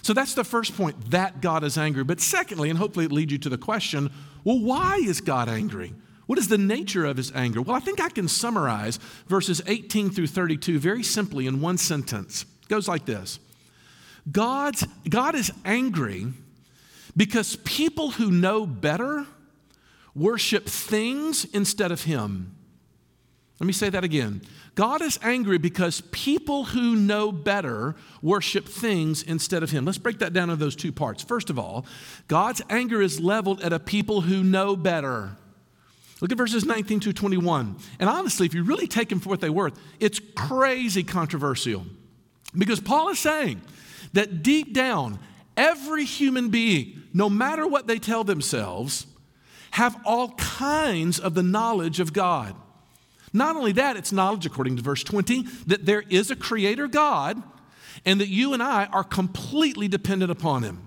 So 0.00 0.14
that's 0.14 0.34
the 0.34 0.44
first 0.44 0.76
point 0.76 1.10
that 1.10 1.40
God 1.40 1.64
is 1.64 1.76
angry. 1.76 2.02
But 2.02 2.20
secondly, 2.20 2.70
and 2.70 2.78
hopefully 2.78 3.04
it 3.04 3.12
leads 3.12 3.32
you 3.32 3.38
to 3.38 3.48
the 3.48 3.58
question 3.58 4.10
well, 4.44 4.58
why 4.58 4.96
is 4.96 5.20
God 5.20 5.48
angry? 5.48 5.94
What 6.26 6.38
is 6.38 6.48
the 6.48 6.58
nature 6.58 7.04
of 7.04 7.16
his 7.16 7.30
anger? 7.32 7.62
Well, 7.62 7.76
I 7.76 7.80
think 7.80 8.00
I 8.00 8.08
can 8.08 8.26
summarize 8.26 8.98
verses 9.26 9.60
18 9.66 10.10
through 10.10 10.28
32 10.28 10.78
very 10.78 11.02
simply 11.02 11.46
in 11.46 11.60
one 11.60 11.78
sentence. 11.78 12.44
It 12.62 12.68
goes 12.68 12.88
like 12.88 13.04
this 13.04 13.38
God's, 14.30 14.86
God 15.08 15.34
is 15.34 15.52
angry 15.64 16.32
because 17.16 17.56
people 17.56 18.12
who 18.12 18.30
know 18.30 18.66
better 18.66 19.26
worship 20.14 20.66
things 20.66 21.44
instead 21.46 21.92
of 21.92 22.04
Him. 22.04 22.54
Let 23.60 23.66
me 23.66 23.72
say 23.72 23.90
that 23.90 24.04
again. 24.04 24.42
God 24.74 25.02
is 25.02 25.18
angry 25.22 25.58
because 25.58 26.00
people 26.12 26.64
who 26.64 26.96
know 26.96 27.30
better 27.30 27.94
worship 28.22 28.66
things 28.66 29.22
instead 29.22 29.62
of 29.62 29.70
Him. 29.70 29.84
Let's 29.84 29.98
break 29.98 30.18
that 30.20 30.32
down 30.32 30.50
into 30.50 30.62
those 30.62 30.74
two 30.74 30.92
parts. 30.92 31.22
First 31.22 31.50
of 31.50 31.58
all, 31.58 31.86
God's 32.28 32.62
anger 32.70 33.02
is 33.02 33.20
leveled 33.20 33.60
at 33.60 33.72
a 33.72 33.78
people 33.78 34.22
who 34.22 34.42
know 34.42 34.74
better. 34.74 35.36
Look 36.20 36.32
at 36.32 36.38
verses 36.38 36.64
19 36.64 37.00
to 37.00 37.12
21. 37.12 37.76
And 37.98 38.08
honestly, 38.08 38.46
if 38.46 38.54
you 38.54 38.62
really 38.62 38.86
take 38.86 39.08
them 39.10 39.20
for 39.20 39.28
what 39.28 39.40
they're 39.40 39.52
worth, 39.52 39.78
it's 40.00 40.20
crazy 40.34 41.02
controversial. 41.02 41.84
Because 42.56 42.80
Paul 42.80 43.10
is 43.10 43.18
saying 43.18 43.60
that 44.12 44.42
deep 44.42 44.72
down, 44.72 45.18
every 45.56 46.04
human 46.04 46.48
being, 46.48 47.02
no 47.12 47.28
matter 47.28 47.66
what 47.66 47.86
they 47.86 47.98
tell 47.98 48.24
themselves, 48.24 49.06
have 49.72 49.96
all 50.04 50.30
kinds 50.32 51.18
of 51.18 51.34
the 51.34 51.42
knowledge 51.42 52.00
of 52.00 52.12
God. 52.12 52.54
Not 53.32 53.56
only 53.56 53.72
that, 53.72 53.96
it's 53.96 54.12
knowledge, 54.12 54.44
according 54.44 54.76
to 54.76 54.82
verse 54.82 55.02
20, 55.02 55.42
that 55.66 55.86
there 55.86 56.02
is 56.10 56.30
a 56.30 56.36
creator 56.36 56.86
God 56.86 57.42
and 58.04 58.20
that 58.20 58.28
you 58.28 58.52
and 58.52 58.62
I 58.62 58.86
are 58.86 59.04
completely 59.04 59.88
dependent 59.88 60.30
upon 60.30 60.62
him. 60.62 60.86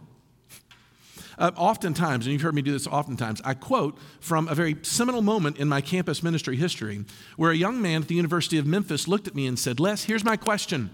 Uh, 1.37 1.51
oftentimes, 1.57 2.25
and 2.25 2.33
you've 2.33 2.41
heard 2.41 2.55
me 2.55 2.61
do 2.61 2.71
this 2.71 2.87
oftentimes, 2.87 3.41
I 3.43 3.55
quote 3.55 3.97
from 4.21 4.47
a 4.47 4.55
very 4.55 4.77
seminal 4.83 5.21
moment 5.21 5.57
in 5.57 5.67
my 5.67 5.81
campus 5.81 6.23
ministry 6.23 6.55
history 6.55 7.03
where 7.35 7.51
a 7.51 7.55
young 7.55 7.81
man 7.81 8.03
at 8.03 8.07
the 8.07 8.15
University 8.15 8.57
of 8.57 8.65
Memphis 8.65 9.07
looked 9.07 9.27
at 9.27 9.35
me 9.35 9.45
and 9.45 9.59
said, 9.59 9.79
Les, 9.79 10.05
here's 10.05 10.23
my 10.23 10.37
question 10.37 10.91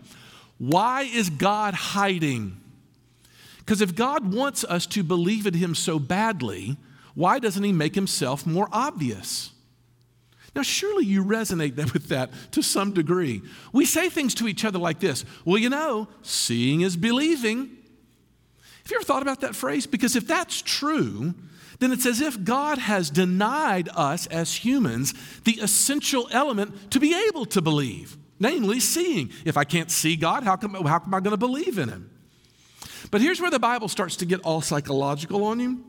Why 0.58 1.04
is 1.04 1.30
God 1.30 1.74
hiding? 1.74 2.61
Because 3.62 3.82
if 3.82 3.96
God 3.96 4.34
wants 4.34 4.63
us 4.63 4.86
to 4.88 5.03
believe 5.03 5.46
in 5.46 5.53
him 5.53 5.75
so 5.75 6.00
badly, 6.00 6.77
why 7.13 7.39
doesn't 7.39 7.63
he 7.63 7.72
make 7.72 7.96
himself 7.96 8.46
more 8.46 8.68
obvious? 8.72 9.51
Now, 10.56 10.63
surely 10.63 11.06
you 11.06 11.24
resonate 11.24 11.75
with 11.94 12.10
that 12.10 12.32
to 12.51 12.62
some 12.62 12.91
degree. 12.91 13.41
We 13.72 13.86
say 13.86 14.10
things 14.10 14.36
to 14.36 14.48
each 14.48 14.65
other 14.65 14.80
like 14.80 15.00
this 15.00 15.24
Well, 15.46 15.58
you 15.58 15.70
know, 15.70 16.08
seeing 16.22 16.82
is 16.82 16.98
believing. 16.98 17.77
Have 18.84 18.91
you 18.91 18.98
ever 18.98 19.06
thought 19.06 19.22
about 19.22 19.41
that 19.41 19.56
phrase? 19.56 19.86
Because 19.86 20.15
if 20.15 20.27
that's 20.27 20.62
true, 20.62 21.36
then 21.80 21.91
it's 21.91 22.06
as 22.06 22.20
if 22.20 22.44
God 22.44 22.80
has 22.80 23.10
denied 23.10 23.89
us 23.96 24.25
as 24.27 24.56
humans 24.56 25.13
the 25.46 25.60
essential 25.62 26.27
element 26.32 26.91
to 26.91 27.00
be 27.00 27.15
able 27.27 27.46
to 27.46 27.62
believe, 27.62 28.18
namely 28.39 28.80
seeing. 28.80 29.32
If 29.46 29.56
I 29.56 29.63
can't 29.63 29.91
see 29.91 30.15
God, 30.15 30.44
how 30.44 30.56
come, 30.56 30.74
how 30.74 31.01
am 31.06 31.13
I 31.13 31.20
going 31.20 31.32
to 31.32 31.38
believe 31.38 31.77
in 31.77 31.89
Him? 31.89 32.10
But 33.12 33.22
here's 33.22 33.41
where 33.41 33.51
the 33.51 33.60
Bible 33.60 33.89
starts 33.89 34.15
to 34.18 34.25
get 34.25 34.41
all 34.41 34.62
psychological 34.62 35.44
on 35.44 35.60
you. 35.60 35.84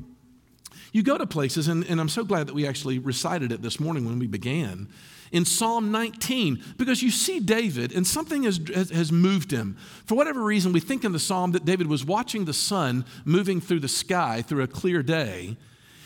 You 0.93 1.03
go 1.03 1.17
to 1.17 1.27
places, 1.27 1.69
and, 1.69 1.85
and 1.85 2.01
I'm 2.01 2.09
so 2.09 2.25
glad 2.25 2.49
that 2.49 2.55
we 2.55 2.67
actually 2.67 2.99
recited 2.99 3.51
it 3.51 3.63
this 3.63 3.81
morning 3.81 4.05
when 4.05 4.19
we 4.19 4.27
began 4.27 4.89
in 5.33 5.47
Psalm 5.47 5.91
19 5.91 6.63
because 6.77 7.03
you 7.03 7.11
see 7.11 7.41
David 7.41 7.93
and 7.93 8.07
something 8.07 8.45
has, 8.45 8.61
has, 8.75 9.11
moved 9.11 9.51
him. 9.51 9.77
For 10.05 10.15
whatever 10.15 10.43
reason, 10.43 10.73
we 10.73 10.81
think 10.81 11.05
in 11.05 11.13
the 11.13 11.19
psalm 11.19 11.53
that 11.53 11.65
David 11.65 11.87
was 11.87 12.05
watching 12.05 12.45
the 12.45 12.53
sun 12.53 13.07
moving 13.25 13.61
through 13.61 13.81
the 13.81 13.89
sky 13.89 14.43
through 14.43 14.63
a 14.63 14.69
clear 14.69 15.03
day. 15.03 15.57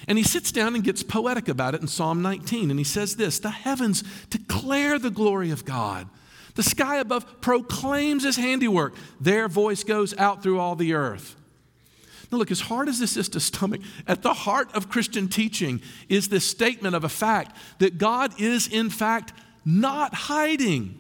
And 0.07 0.17
he 0.17 0.25
sits 0.25 0.53
down 0.53 0.77
and 0.77 0.85
gets 0.85 1.03
poetic 1.03 1.49
about 1.49 1.75
it 1.75 1.81
in 1.81 1.89
Psalm 1.89 2.23
19. 2.23 2.71
And 2.71 2.79
he 2.79 2.85
says 2.85 3.17
this 3.17 3.41
The 3.41 3.51
heavens 3.51 4.05
declare 4.31 4.99
the 4.99 5.11
glory 5.11 5.51
of 5.51 5.65
God, 5.65 6.09
the 6.57 6.63
sky 6.63 6.97
above 6.97 7.41
proclaims 7.41 8.25
his 8.25 8.37
handiwork. 8.37 8.95
Their 9.21 9.47
voice 9.47 9.85
goes 9.85 10.17
out 10.19 10.43
through 10.43 10.59
all 10.59 10.75
the 10.75 10.95
earth. 10.95 11.37
Now, 12.33 12.39
look, 12.39 12.51
as 12.51 12.61
hard 12.61 12.89
as 12.89 12.99
this 12.99 13.17
is 13.17 13.29
to 13.31 13.41
stomach, 13.41 13.83
at 14.09 14.23
the 14.23 14.33
heart 14.33 14.75
of 14.75 14.89
Christian 14.91 15.29
teaching 15.29 15.81
is 16.09 16.29
this 16.29 16.45
statement 16.45 16.97
of 16.97 17.05
a 17.05 17.09
fact 17.09 17.57
that 17.79 17.99
God 17.99 18.41
is, 18.41 18.67
in 18.67 18.91
fact, 18.91 19.33
not 19.65 20.13
hiding. 20.13 20.99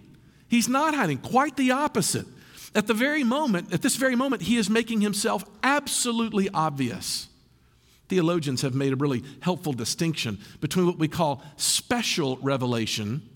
He's 0.48 0.68
not 0.68 0.94
hiding, 0.94 1.18
quite 1.18 1.56
the 1.56 1.72
opposite. 1.72 2.26
At 2.74 2.86
the 2.86 2.94
very 2.94 3.24
moment, 3.24 3.72
at 3.72 3.82
this 3.82 3.96
very 3.96 4.14
moment, 4.14 4.42
he 4.42 4.56
is 4.56 4.70
making 4.70 5.00
himself 5.00 5.42
absolutely 5.62 6.48
obvious. 6.50 7.28
Theologians 8.08 8.62
have 8.62 8.74
made 8.74 8.92
a 8.92 8.96
really 8.96 9.24
helpful 9.40 9.72
distinction 9.72 10.38
between 10.60 10.86
what 10.86 10.98
we 10.98 11.08
call 11.08 11.42
special 11.56 12.36
revelation 12.36 13.28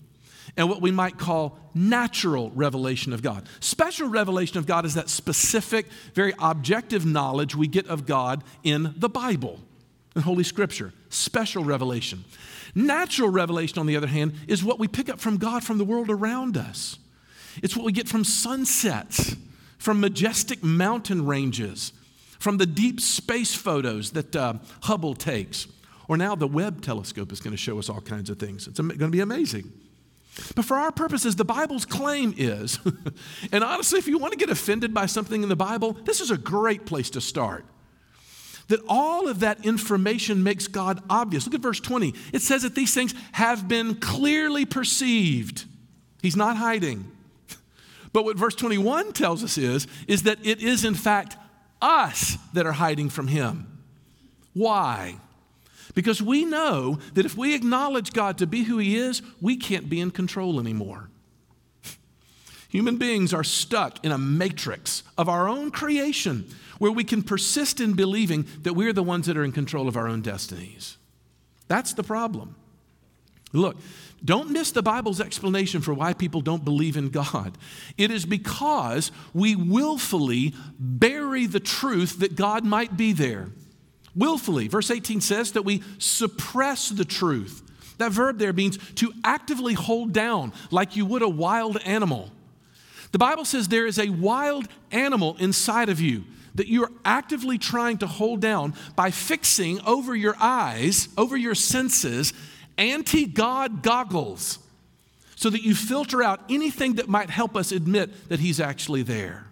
and 0.57 0.69
what 0.69 0.81
we 0.81 0.91
might 0.91 1.17
call 1.17 1.57
natural 1.73 2.51
revelation 2.51 3.13
of 3.13 3.21
God. 3.21 3.47
Special 3.59 4.07
revelation 4.09 4.57
of 4.57 4.65
God 4.65 4.85
is 4.85 4.95
that 4.95 5.09
specific, 5.09 5.87
very 6.13 6.33
objective 6.39 7.05
knowledge 7.05 7.55
we 7.55 7.67
get 7.67 7.87
of 7.87 8.05
God 8.05 8.43
in 8.63 8.93
the 8.97 9.09
Bible, 9.09 9.59
in 10.15 10.21
Holy 10.21 10.43
Scripture. 10.43 10.93
Special 11.09 11.63
revelation. 11.63 12.23
Natural 12.75 13.29
revelation, 13.29 13.79
on 13.79 13.85
the 13.85 13.95
other 13.95 14.07
hand, 14.07 14.33
is 14.47 14.63
what 14.63 14.79
we 14.79 14.87
pick 14.87 15.09
up 15.09 15.19
from 15.19 15.37
God 15.37 15.63
from 15.63 15.77
the 15.77 15.85
world 15.85 16.09
around 16.09 16.57
us. 16.57 16.97
It's 17.61 17.75
what 17.75 17.85
we 17.85 17.91
get 17.91 18.07
from 18.07 18.23
sunsets, 18.23 19.35
from 19.77 19.99
majestic 19.99 20.63
mountain 20.63 21.25
ranges, 21.25 21.91
from 22.39 22.57
the 22.57 22.65
deep 22.65 23.01
space 23.01 23.53
photos 23.53 24.11
that 24.11 24.35
uh, 24.35 24.53
Hubble 24.83 25.15
takes. 25.15 25.67
Or 26.07 26.17
now 26.17 26.35
the 26.35 26.47
Webb 26.47 26.81
telescope 26.81 27.31
is 27.31 27.39
going 27.39 27.51
to 27.51 27.57
show 27.57 27.77
us 27.79 27.89
all 27.89 28.01
kinds 28.01 28.29
of 28.29 28.37
things. 28.39 28.67
It's 28.67 28.79
going 28.79 28.97
to 28.97 29.07
be 29.09 29.21
amazing. 29.21 29.71
But 30.55 30.65
for 30.65 30.77
our 30.77 30.91
purposes, 30.91 31.35
the 31.35 31.45
Bible's 31.45 31.85
claim 31.85 32.33
is, 32.37 32.79
and 33.51 33.63
honestly, 33.63 33.99
if 33.99 34.07
you 34.07 34.17
want 34.17 34.33
to 34.33 34.39
get 34.39 34.49
offended 34.49 34.93
by 34.93 35.05
something 35.05 35.43
in 35.43 35.49
the 35.49 35.55
Bible, 35.55 35.93
this 35.93 36.21
is 36.21 36.31
a 36.31 36.37
great 36.37 36.85
place 36.85 37.09
to 37.11 37.21
start. 37.21 37.65
That 38.69 38.79
all 38.87 39.27
of 39.27 39.41
that 39.41 39.65
information 39.65 40.43
makes 40.43 40.67
God 40.67 41.03
obvious. 41.09 41.45
Look 41.45 41.55
at 41.55 41.61
verse 41.61 41.81
20. 41.81 42.13
It 42.31 42.41
says 42.41 42.61
that 42.61 42.75
these 42.75 42.93
things 42.93 43.13
have 43.33 43.67
been 43.67 43.95
clearly 43.95 44.65
perceived. 44.65 45.65
He's 46.21 46.37
not 46.37 46.57
hiding. 46.57 47.11
But 48.13 48.25
what 48.25 48.35
verse 48.35 48.55
21 48.55 49.13
tells 49.13 49.41
us 49.41 49.57
is, 49.57 49.87
is 50.05 50.23
that 50.23 50.45
it 50.45 50.61
is 50.61 50.83
in 50.83 50.95
fact 50.95 51.37
us 51.81 52.37
that 52.51 52.65
are 52.65 52.73
hiding 52.73 53.09
from 53.09 53.27
Him. 53.27 53.81
Why? 54.53 55.15
Because 55.93 56.21
we 56.21 56.45
know 56.45 56.99
that 57.13 57.25
if 57.25 57.37
we 57.37 57.53
acknowledge 57.53 58.13
God 58.13 58.37
to 58.37 58.47
be 58.47 58.63
who 58.63 58.77
He 58.77 58.97
is, 58.97 59.21
we 59.41 59.57
can't 59.57 59.89
be 59.89 59.99
in 59.99 60.11
control 60.11 60.59
anymore. 60.59 61.09
Human 62.69 62.97
beings 62.97 63.33
are 63.33 63.43
stuck 63.43 64.03
in 64.03 64.11
a 64.11 64.17
matrix 64.17 65.03
of 65.17 65.27
our 65.27 65.47
own 65.47 65.71
creation 65.71 66.45
where 66.79 66.91
we 66.91 67.03
can 67.03 67.21
persist 67.21 67.79
in 67.79 67.93
believing 67.93 68.45
that 68.61 68.73
we're 68.73 68.93
the 68.93 69.03
ones 69.03 69.27
that 69.27 69.37
are 69.37 69.43
in 69.43 69.51
control 69.51 69.87
of 69.87 69.97
our 69.97 70.07
own 70.07 70.21
destinies. 70.21 70.97
That's 71.67 71.93
the 71.93 72.03
problem. 72.03 72.55
Look, 73.53 73.77
don't 74.23 74.51
miss 74.51 74.71
the 74.71 74.83
Bible's 74.83 75.19
explanation 75.19 75.81
for 75.81 75.93
why 75.93 76.13
people 76.13 76.41
don't 76.41 76.63
believe 76.63 76.95
in 76.95 77.09
God. 77.09 77.57
It 77.97 78.11
is 78.11 78.25
because 78.25 79.11
we 79.33 79.55
willfully 79.55 80.53
bury 80.79 81.47
the 81.47 81.59
truth 81.59 82.19
that 82.19 82.35
God 82.35 82.63
might 82.63 82.95
be 82.95 83.13
there. 83.13 83.49
Willfully. 84.15 84.67
Verse 84.67 84.91
18 84.91 85.21
says 85.21 85.53
that 85.53 85.63
we 85.63 85.83
suppress 85.97 86.89
the 86.89 87.05
truth. 87.05 87.61
That 87.97 88.11
verb 88.11 88.39
there 88.39 88.53
means 88.53 88.77
to 88.95 89.13
actively 89.23 89.73
hold 89.73 90.11
down, 90.11 90.53
like 90.71 90.95
you 90.95 91.05
would 91.05 91.21
a 91.21 91.29
wild 91.29 91.77
animal. 91.85 92.31
The 93.11 93.19
Bible 93.19 93.45
says 93.45 93.67
there 93.67 93.85
is 93.85 93.99
a 93.99 94.09
wild 94.09 94.67
animal 94.91 95.35
inside 95.39 95.89
of 95.89 95.99
you 95.99 96.23
that 96.55 96.67
you're 96.67 96.91
actively 97.05 97.57
trying 97.57 97.97
to 97.99 98.07
hold 98.07 98.41
down 98.41 98.73
by 98.95 99.11
fixing 99.11 99.79
over 99.81 100.15
your 100.15 100.35
eyes, 100.39 101.07
over 101.17 101.37
your 101.37 101.55
senses, 101.55 102.33
anti 102.77 103.25
God 103.25 103.83
goggles 103.83 104.59
so 105.41 105.49
that 105.49 105.63
you 105.63 105.73
filter 105.73 106.21
out 106.21 106.39
anything 106.49 106.93
that 106.95 107.09
might 107.09 107.31
help 107.31 107.55
us 107.55 107.71
admit 107.71 108.29
that 108.29 108.39
He's 108.39 108.59
actually 108.59 109.01
there. 109.01 109.47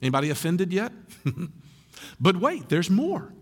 Anybody 0.00 0.30
offended 0.30 0.72
yet? 0.72 0.90
But 2.20 2.36
wait, 2.36 2.68
there's 2.68 2.90
more. 2.90 3.32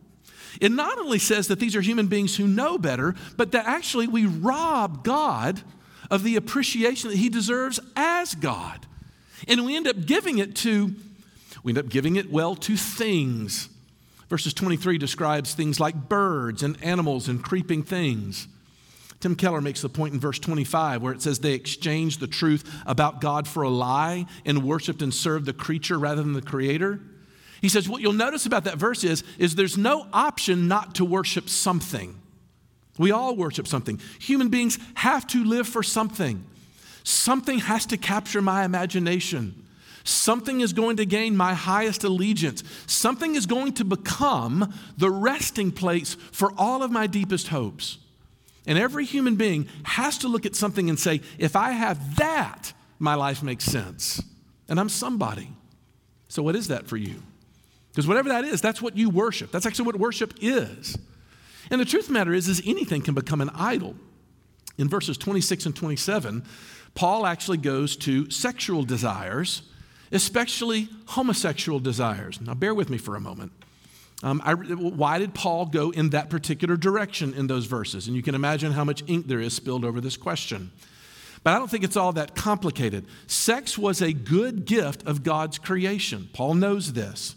It 0.61 0.73
not 0.73 0.99
only 0.99 1.19
says 1.19 1.49
that 1.49 1.61
these 1.61 1.77
are 1.77 1.81
human 1.81 2.07
beings 2.07 2.37
who 2.37 2.47
know 2.47 2.79
better, 2.79 3.15
but 3.37 3.53
that 3.53 3.67
actually 3.67 4.09
we 4.09 4.27
rob 4.27 5.05
God 5.05 5.63
of 6.11 6.25
the 6.25 6.37
appreciation 6.37 7.11
that 7.11 7.17
he 7.17 7.29
deserves 7.29 7.79
as 7.95 8.35
God. 8.35 8.87
And 9.47 9.65
we 9.65 9.77
end 9.77 9.87
up 9.87 10.05
giving 10.07 10.39
it 10.39 10.57
to, 10.57 10.95
we 11.63 11.71
end 11.71 11.79
up 11.79 11.89
giving 11.89 12.17
it, 12.17 12.31
well, 12.31 12.57
to 12.57 12.77
things. 12.77 13.69
Verses 14.29 14.55
23 14.55 14.99
describes 14.99 15.55
things 15.55 15.81
like 15.81 16.09
birds 16.09 16.63
and 16.63 16.83
animals 16.83 17.29
and 17.29 17.43
creeping 17.43 17.83
things. 17.83 18.49
Tim 19.21 19.35
Keller 19.35 19.61
makes 19.61 19.83
the 19.83 19.89
point 19.89 20.15
in 20.15 20.21
verse 20.21 20.39
25 20.39 21.03
where 21.03 21.13
it 21.13 21.21
says 21.21 21.41
they 21.41 21.53
exchanged 21.53 22.21
the 22.21 22.27
truth 22.27 22.69
about 22.87 23.21
God 23.21 23.47
for 23.47 23.63
a 23.63 23.69
lie 23.69 24.27
and 24.47 24.65
worshiped 24.65 25.03
and 25.03 25.13
served 25.13 25.47
the 25.47 25.53
creature 25.53 25.99
rather 25.99 26.23
than 26.23 26.33
the 26.33 26.43
creator. 26.43 27.01
He 27.61 27.69
says, 27.69 27.89
What 27.89 28.03
you'll 28.03 28.13
notice 28.13 28.47
about 28.47 28.65
that 28.65 28.77
verse 28.77 29.05
is, 29.05 29.23
is 29.39 29.55
there's 29.55 29.79
no 29.79 30.07
option 30.13 30.69
not 30.69 30.95
to 30.97 31.05
worship 31.05 31.49
something. 31.49 32.21
We 32.99 33.13
all 33.13 33.37
worship 33.37 33.67
something. 33.67 34.01
Human 34.21 34.49
beings 34.49 34.79
have 34.95 35.27
to 35.29 35.45
live 35.45 35.67
for 35.67 35.83
something. 35.83 36.45
Something 37.03 37.61
has 37.61 37.87
to 37.87 37.97
capture 37.97 38.43
my 38.43 38.65
imagination. 38.65 39.67
Something 40.05 40.61
is 40.61 40.73
going 40.73 40.97
to 40.97 41.07
gain 41.07 41.37
my 41.37 41.55
highest 41.55 42.05
allegiance. 42.05 42.63
Something 42.87 43.35
is 43.35 43.47
going 43.47 43.75
to 43.75 43.85
become 43.85 44.75
the 44.97 45.11
resting 45.11 45.73
place 45.73 46.15
for 46.15 46.53
all 46.57 46.83
of 46.83 46.91
my 46.91 47.07
deepest 47.07 47.49
hopes. 47.49 47.99
And 48.67 48.79
every 48.79 49.05
human 49.05 49.37
being 49.37 49.69
has 49.85 50.19
to 50.19 50.29
look 50.29 50.47
at 50.47 50.55
something 50.55 50.89
and 50.89 50.99
say, 50.99 51.21
if 51.39 51.57
I 51.57 51.73
have 51.73 52.17
that, 52.17 52.73
my 52.99 53.15
life 53.15 53.43
makes 53.43 53.65
sense. 53.65 54.23
And 54.69 54.79
I'm 54.79 54.89
somebody. 54.89 55.51
So, 56.29 56.43
what 56.43 56.55
is 56.55 56.69
that 56.69 56.87
for 56.87 56.97
you? 56.97 57.23
Because 57.91 58.07
whatever 58.07 58.29
that 58.29 58.45
is, 58.45 58.61
that's 58.61 58.81
what 58.81 58.97
you 58.97 59.11
worship. 59.11 59.51
That's 59.51 59.67
actually 59.67 59.87
what 59.87 59.97
worship 59.97 60.35
is. 60.41 60.97
And 61.71 61.81
the 61.81 61.85
truth 61.85 62.05
of 62.05 62.09
the 62.09 62.15
matter 62.15 62.33
is, 62.33 62.49
is 62.49 62.63
anything 62.65 63.03
can 63.03 63.15
become 63.15 63.41
an 63.41 63.51
idol. 63.55 63.97
In 64.79 64.89
verses 64.89 65.19
26 65.19 65.67
and 65.67 65.77
27, 65.77 66.45
Paul 66.95 67.27
actually 67.27 67.59
goes 67.59 67.97
to 67.99 68.31
sexual 68.31 68.83
desires, 68.85 69.63
especially 70.11 70.89
homosexual 71.07 71.79
desires. 71.81 72.41
Now, 72.41 72.55
bear 72.55 72.75
with 72.75 72.91
me 72.91 72.99
for 72.99 73.17
a 73.17 73.21
moment. 73.21 73.53
Um, 74.23 74.43
I, 74.45 74.55
why 74.55 75.19
did 75.19 75.35
Paul 75.35 75.67
go 75.67 75.91
in 75.91 76.11
that 76.11 76.29
particular 76.29 76.77
direction 76.77 77.33
in 77.35 77.47
those 77.47 77.67
verses? 77.67 78.07
And 78.07 78.17
you 78.17 78.23
can 78.23 78.35
imagine 78.35 78.73
how 78.73 78.85
much 78.85 79.03
ink 79.07 79.27
there 79.27 79.41
is 79.41 79.55
spilled 79.55 79.85
over 79.85 80.01
this 80.01 80.17
question. 80.17 80.71
But 81.43 81.55
I 81.55 81.59
don't 81.59 81.71
think 81.71 81.85
it's 81.85 81.97
all 81.97 82.13
that 82.13 82.35
complicated. 82.35 83.07
Sex 83.27 83.79
was 83.79 84.03
a 84.03 84.13
good 84.13 84.67
gift 84.67 85.07
of 85.07 85.23
God's 85.23 85.59
creation. 85.59 86.29
Paul 86.35 86.55
knows 86.55 86.93
this. 86.93 87.35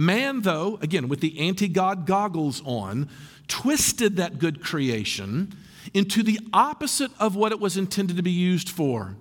Man, 0.00 0.40
though, 0.40 0.78
again, 0.80 1.08
with 1.08 1.20
the 1.20 1.38
anti 1.40 1.68
God 1.68 2.06
goggles 2.06 2.62
on, 2.64 3.10
twisted 3.48 4.16
that 4.16 4.38
good 4.38 4.64
creation 4.64 5.52
into 5.92 6.22
the 6.22 6.40
opposite 6.54 7.10
of 7.20 7.36
what 7.36 7.52
it 7.52 7.60
was 7.60 7.76
intended 7.76 8.16
to 8.16 8.22
be 8.22 8.30
used 8.30 8.70
for. 8.70 9.14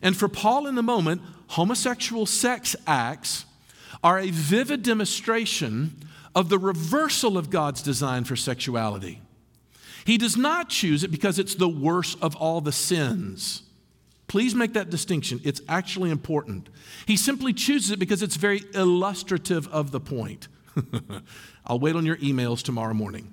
And 0.00 0.16
for 0.16 0.28
Paul 0.28 0.68
in 0.68 0.76
the 0.76 0.82
moment, 0.82 1.22
homosexual 1.48 2.24
sex 2.24 2.76
acts 2.86 3.46
are 4.04 4.20
a 4.20 4.30
vivid 4.30 4.84
demonstration 4.84 5.96
of 6.36 6.50
the 6.50 6.58
reversal 6.60 7.36
of 7.36 7.50
God's 7.50 7.82
design 7.82 8.22
for 8.22 8.36
sexuality. 8.36 9.20
He 10.04 10.18
does 10.18 10.36
not 10.36 10.68
choose 10.68 11.02
it 11.02 11.10
because 11.10 11.40
it's 11.40 11.56
the 11.56 11.68
worst 11.68 12.16
of 12.22 12.36
all 12.36 12.60
the 12.60 12.70
sins. 12.70 13.62
Please 14.28 14.54
make 14.54 14.72
that 14.72 14.90
distinction. 14.90 15.40
It's 15.44 15.60
actually 15.68 16.10
important. 16.10 16.68
He 17.06 17.16
simply 17.16 17.52
chooses 17.52 17.92
it 17.92 17.98
because 17.98 18.22
it's 18.22 18.36
very 18.36 18.62
illustrative 18.74 19.68
of 19.68 19.92
the 19.92 20.00
point. 20.00 20.48
I'll 21.66 21.78
wait 21.78 21.96
on 21.96 22.04
your 22.04 22.16
emails 22.16 22.62
tomorrow 22.62 22.94
morning. 22.94 23.32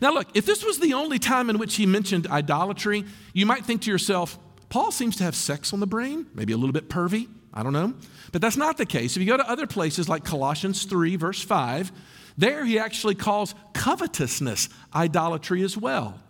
Now, 0.00 0.12
look, 0.12 0.28
if 0.34 0.44
this 0.46 0.64
was 0.64 0.78
the 0.78 0.94
only 0.94 1.18
time 1.18 1.48
in 1.48 1.58
which 1.58 1.76
he 1.76 1.86
mentioned 1.86 2.26
idolatry, 2.26 3.04
you 3.32 3.46
might 3.46 3.64
think 3.64 3.82
to 3.82 3.90
yourself, 3.90 4.38
Paul 4.68 4.90
seems 4.90 5.16
to 5.16 5.24
have 5.24 5.34
sex 5.34 5.72
on 5.72 5.80
the 5.80 5.86
brain, 5.86 6.26
maybe 6.34 6.52
a 6.52 6.56
little 6.56 6.72
bit 6.72 6.88
pervy. 6.88 7.28
I 7.54 7.62
don't 7.62 7.72
know. 7.72 7.94
But 8.32 8.42
that's 8.42 8.56
not 8.56 8.76
the 8.76 8.84
case. 8.84 9.16
If 9.16 9.22
you 9.22 9.28
go 9.28 9.38
to 9.38 9.48
other 9.48 9.66
places 9.66 10.08
like 10.08 10.24
Colossians 10.24 10.84
3, 10.84 11.16
verse 11.16 11.42
5, 11.42 11.90
there 12.36 12.64
he 12.66 12.78
actually 12.78 13.14
calls 13.14 13.54
covetousness 13.72 14.68
idolatry 14.94 15.62
as 15.62 15.76
well. 15.76 16.20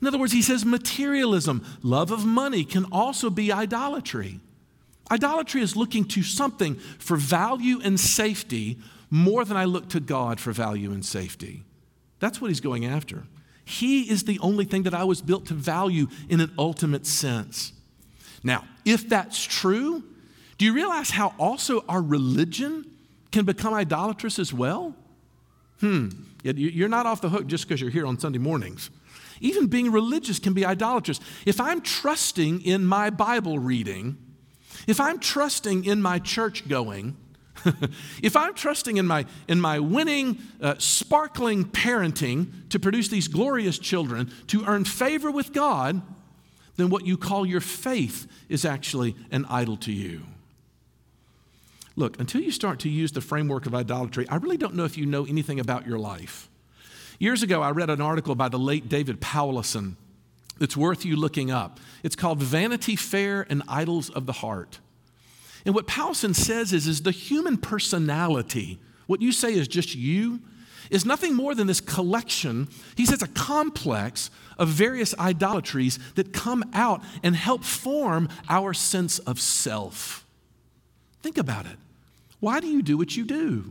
In 0.00 0.06
other 0.06 0.18
words, 0.18 0.32
he 0.32 0.42
says 0.42 0.64
materialism, 0.64 1.64
love 1.82 2.10
of 2.10 2.24
money 2.24 2.64
can 2.64 2.86
also 2.92 3.30
be 3.30 3.52
idolatry. 3.52 4.40
Idolatry 5.10 5.62
is 5.62 5.74
looking 5.74 6.04
to 6.06 6.22
something 6.22 6.76
for 6.98 7.16
value 7.16 7.80
and 7.82 7.98
safety 7.98 8.78
more 9.10 9.44
than 9.44 9.56
I 9.56 9.64
look 9.64 9.88
to 9.90 10.00
God 10.00 10.38
for 10.38 10.52
value 10.52 10.92
and 10.92 11.04
safety. 11.04 11.64
That's 12.20 12.40
what 12.40 12.48
he's 12.48 12.60
going 12.60 12.84
after. 12.84 13.24
He 13.64 14.10
is 14.10 14.24
the 14.24 14.38
only 14.40 14.64
thing 14.64 14.84
that 14.84 14.94
I 14.94 15.04
was 15.04 15.20
built 15.20 15.46
to 15.46 15.54
value 15.54 16.08
in 16.28 16.40
an 16.40 16.52
ultimate 16.58 17.06
sense. 17.06 17.72
Now, 18.42 18.64
if 18.84 19.08
that's 19.08 19.42
true, 19.42 20.02
do 20.56 20.64
you 20.64 20.72
realize 20.72 21.10
how 21.10 21.34
also 21.38 21.84
our 21.88 22.02
religion 22.02 22.84
can 23.30 23.44
become 23.44 23.74
idolatrous 23.74 24.38
as 24.38 24.52
well? 24.52 24.94
Hmm, 25.80 26.08
you're 26.42 26.88
not 26.88 27.06
off 27.06 27.20
the 27.20 27.28
hook 27.28 27.46
just 27.46 27.66
because 27.66 27.80
you're 27.80 27.90
here 27.90 28.06
on 28.06 28.18
Sunday 28.18 28.38
mornings. 28.38 28.90
Even 29.40 29.66
being 29.66 29.92
religious 29.92 30.38
can 30.38 30.52
be 30.52 30.64
idolatrous. 30.64 31.20
If 31.46 31.60
I'm 31.60 31.80
trusting 31.80 32.62
in 32.62 32.84
my 32.84 33.10
Bible 33.10 33.58
reading, 33.58 34.18
if 34.86 35.00
I'm 35.00 35.18
trusting 35.18 35.84
in 35.84 36.02
my 36.02 36.18
church 36.18 36.68
going, 36.68 37.16
if 38.22 38.36
I'm 38.36 38.54
trusting 38.54 38.96
in 38.96 39.06
my, 39.06 39.26
in 39.48 39.60
my 39.60 39.78
winning, 39.78 40.38
uh, 40.60 40.74
sparkling 40.78 41.64
parenting 41.64 42.68
to 42.70 42.78
produce 42.78 43.08
these 43.08 43.28
glorious 43.28 43.78
children, 43.78 44.30
to 44.48 44.64
earn 44.66 44.84
favor 44.84 45.30
with 45.30 45.52
God, 45.52 46.00
then 46.76 46.90
what 46.90 47.06
you 47.06 47.16
call 47.16 47.44
your 47.44 47.60
faith 47.60 48.26
is 48.48 48.64
actually 48.64 49.16
an 49.30 49.44
idol 49.46 49.76
to 49.78 49.92
you. 49.92 50.22
Look, 51.96 52.20
until 52.20 52.40
you 52.40 52.52
start 52.52 52.78
to 52.80 52.88
use 52.88 53.10
the 53.10 53.20
framework 53.20 53.66
of 53.66 53.74
idolatry, 53.74 54.28
I 54.28 54.36
really 54.36 54.56
don't 54.56 54.74
know 54.74 54.84
if 54.84 54.96
you 54.96 55.04
know 55.04 55.26
anything 55.26 55.58
about 55.58 55.86
your 55.86 55.98
life. 55.98 56.48
Years 57.18 57.42
ago, 57.42 57.62
I 57.62 57.70
read 57.70 57.90
an 57.90 58.00
article 58.00 58.34
by 58.34 58.48
the 58.48 58.58
late 58.58 58.88
David 58.88 59.20
Powlison 59.20 59.96
that's 60.58 60.76
worth 60.76 61.04
you 61.04 61.16
looking 61.16 61.50
up. 61.50 61.80
It's 62.02 62.16
called 62.16 62.40
Vanity 62.40 62.94
Fair 62.94 63.44
and 63.48 63.62
Idols 63.68 64.08
of 64.10 64.26
the 64.26 64.34
Heart. 64.34 64.78
And 65.64 65.74
what 65.74 65.88
Powlison 65.88 66.34
says 66.34 66.72
is, 66.72 66.86
is 66.86 67.02
the 67.02 67.10
human 67.10 67.56
personality, 67.56 68.78
what 69.06 69.20
you 69.20 69.32
say 69.32 69.52
is 69.52 69.66
just 69.66 69.94
you, 69.94 70.40
is 70.90 71.04
nothing 71.04 71.34
more 71.34 71.54
than 71.54 71.66
this 71.66 71.80
collection, 71.80 72.68
he 72.96 73.04
says, 73.04 73.20
a 73.20 73.28
complex 73.28 74.30
of 74.56 74.68
various 74.68 75.16
idolatries 75.18 75.98
that 76.14 76.32
come 76.32 76.64
out 76.72 77.02
and 77.22 77.36
help 77.36 77.64
form 77.64 78.28
our 78.48 78.72
sense 78.72 79.18
of 79.20 79.40
self. 79.40 80.24
Think 81.20 81.36
about 81.36 81.66
it. 81.66 81.76
Why 82.40 82.60
do 82.60 82.68
you 82.68 82.80
do 82.80 82.96
what 82.96 83.16
you 83.16 83.24
do? 83.24 83.64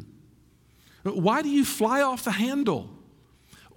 Why 1.03 1.41
do 1.41 1.49
you 1.49 1.63
fly 1.63 2.01
off 2.01 2.25
the 2.25 2.31
handle? 2.31 2.89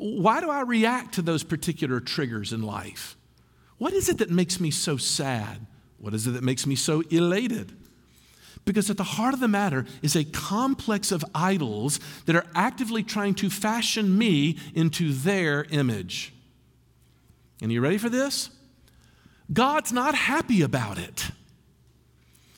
Why 0.01 0.41
do 0.41 0.49
I 0.49 0.63
react 0.63 1.17
to 1.17 1.23
those 1.23 1.43
particular 1.43 2.01
triggers 2.01 2.55
in 2.55 2.63
life? 2.63 3.19
What 3.77 3.93
is 3.93 4.09
it 4.09 4.17
that 4.17 4.31
makes 4.31 4.59
me 4.59 4.71
so 4.71 4.97
sad? 4.97 5.67
What 5.99 6.15
is 6.15 6.27
it 6.27 6.31
that 6.31 6.43
makes 6.43 6.67
me 6.67 6.75
so 6.75 7.03
elated? 7.11 7.77
Because 8.65 8.89
at 8.89 8.97
the 8.97 9.05
heart 9.05 9.35
of 9.35 9.41
the 9.41 9.49
matter 9.49 9.85
is 10.01 10.17
a 10.17 10.25
complex 10.25 11.13
of 11.13 11.23
idols 11.35 12.01
that 12.25 12.35
are 12.35 12.47
actively 12.55 13.03
trying 13.03 13.35
to 13.37 13.51
fashion 13.51 14.17
me 14.17 14.57
into 14.75 15.13
their 15.13 15.65
image. 15.65 16.33
And 17.61 17.71
are 17.71 17.75
you 17.75 17.83
ready 17.83 17.99
for 17.99 18.09
this? 18.09 18.49
God's 19.53 19.93
not 19.93 20.15
happy 20.15 20.63
about 20.63 20.97
it. 20.97 21.31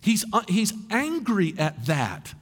He's, 0.01 0.25
uh, 0.33 0.43
he's 0.47 0.73
angry 0.91 1.55
at 1.59 1.87
that 1.87 2.35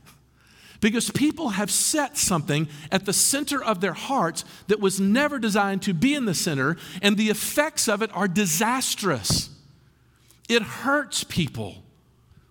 because 0.81 1.11
people 1.11 1.51
have 1.51 1.71
set 1.71 2.17
something 2.17 2.69
at 2.91 3.05
the 3.05 3.13
center 3.13 3.63
of 3.63 3.81
their 3.81 3.93
hearts 3.93 4.45
that 4.67 4.81
was 4.81 4.99
never 4.99 5.39
designed 5.39 5.83
to 5.83 5.95
be 5.95 6.15
in 6.15 6.25
the 6.25 6.35
center, 6.35 6.77
and 7.03 7.17
the 7.17 7.31
effects 7.31 7.89
of 7.89 8.03
it 8.03 8.11
are 8.15 8.29
disastrous. 8.29 9.51
It 10.49 10.63
hurts 10.63 11.23
people, 11.25 11.85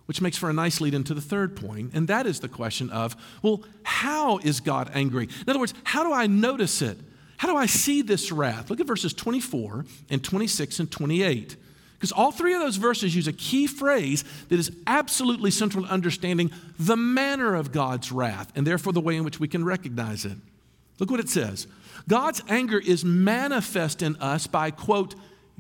which 0.05 0.21
makes 0.21 0.37
for 0.37 0.49
a 0.49 0.53
nice 0.53 0.79
lead 0.79 0.93
into 0.93 1.13
the 1.13 1.21
third 1.21 1.55
point, 1.55 1.91
and 1.93 2.07
that 2.07 2.25
is 2.25 2.39
the 2.39 2.47
question 2.47 2.89
of 2.89 3.15
well, 3.41 3.63
how 3.83 4.37
is 4.39 4.59
God 4.59 4.91
angry? 4.93 5.25
In 5.25 5.49
other 5.49 5.59
words, 5.59 5.73
how 5.83 6.03
do 6.03 6.13
I 6.13 6.27
notice 6.27 6.81
it? 6.81 6.97
How 7.37 7.47
do 7.47 7.55
I 7.55 7.67
see 7.67 8.01
this 8.01 8.31
wrath? 8.31 8.69
Look 8.69 8.81
at 8.81 8.87
verses 8.87 9.13
24 9.13 9.85
and 10.09 10.23
26 10.23 10.79
and 10.81 10.91
28. 10.91 11.55
Because 11.99 12.13
all 12.13 12.31
three 12.31 12.53
of 12.53 12.61
those 12.61 12.77
verses 12.77 13.13
use 13.13 13.27
a 13.27 13.33
key 13.33 13.67
phrase 13.67 14.23
that 14.47 14.57
is 14.57 14.71
absolutely 14.87 15.51
central 15.51 15.83
to 15.83 15.91
understanding 15.91 16.49
the 16.79 16.95
manner 16.95 17.55
of 17.55 17.73
God's 17.73 18.09
wrath 18.09 18.53
and 18.55 18.65
therefore 18.65 18.93
the 18.93 19.01
way 19.01 19.17
in 19.17 19.25
which 19.25 19.41
we 19.41 19.49
can 19.49 19.65
recognize 19.65 20.23
it. 20.23 20.37
Look 20.99 21.11
what 21.11 21.19
it 21.19 21.27
says 21.27 21.67
God's 22.07 22.41
anger 22.47 22.79
is 22.79 23.03
manifest 23.03 24.01
in 24.01 24.15
us 24.17 24.47
by, 24.47 24.71
quote, 24.71 25.15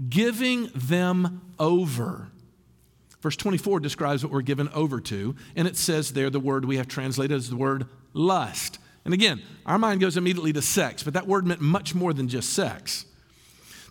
giving 0.07 0.69
them 0.73 1.41
over. 1.59 2.29
Verse 3.19 3.35
24 3.35 3.81
describes 3.81 4.23
what 4.23 4.31
we're 4.31 4.41
given 4.41 4.69
over 4.69 5.01
to, 5.01 5.35
and 5.57 5.67
it 5.67 5.75
says 5.75 6.13
there 6.13 6.29
the 6.29 6.39
word 6.39 6.63
we 6.63 6.77
have 6.77 6.87
translated 6.87 7.35
as 7.35 7.49
the 7.49 7.57
word 7.57 7.85
lust. 8.13 8.79
And 9.03 9.13
again, 9.13 9.41
our 9.65 9.77
mind 9.77 9.99
goes 9.99 10.15
immediately 10.15 10.53
to 10.53 10.61
sex, 10.61 11.03
but 11.03 11.13
that 11.15 11.27
word 11.27 11.45
meant 11.45 11.59
much 11.59 11.93
more 11.93 12.13
than 12.13 12.29
just 12.29 12.53
sex. 12.53 13.05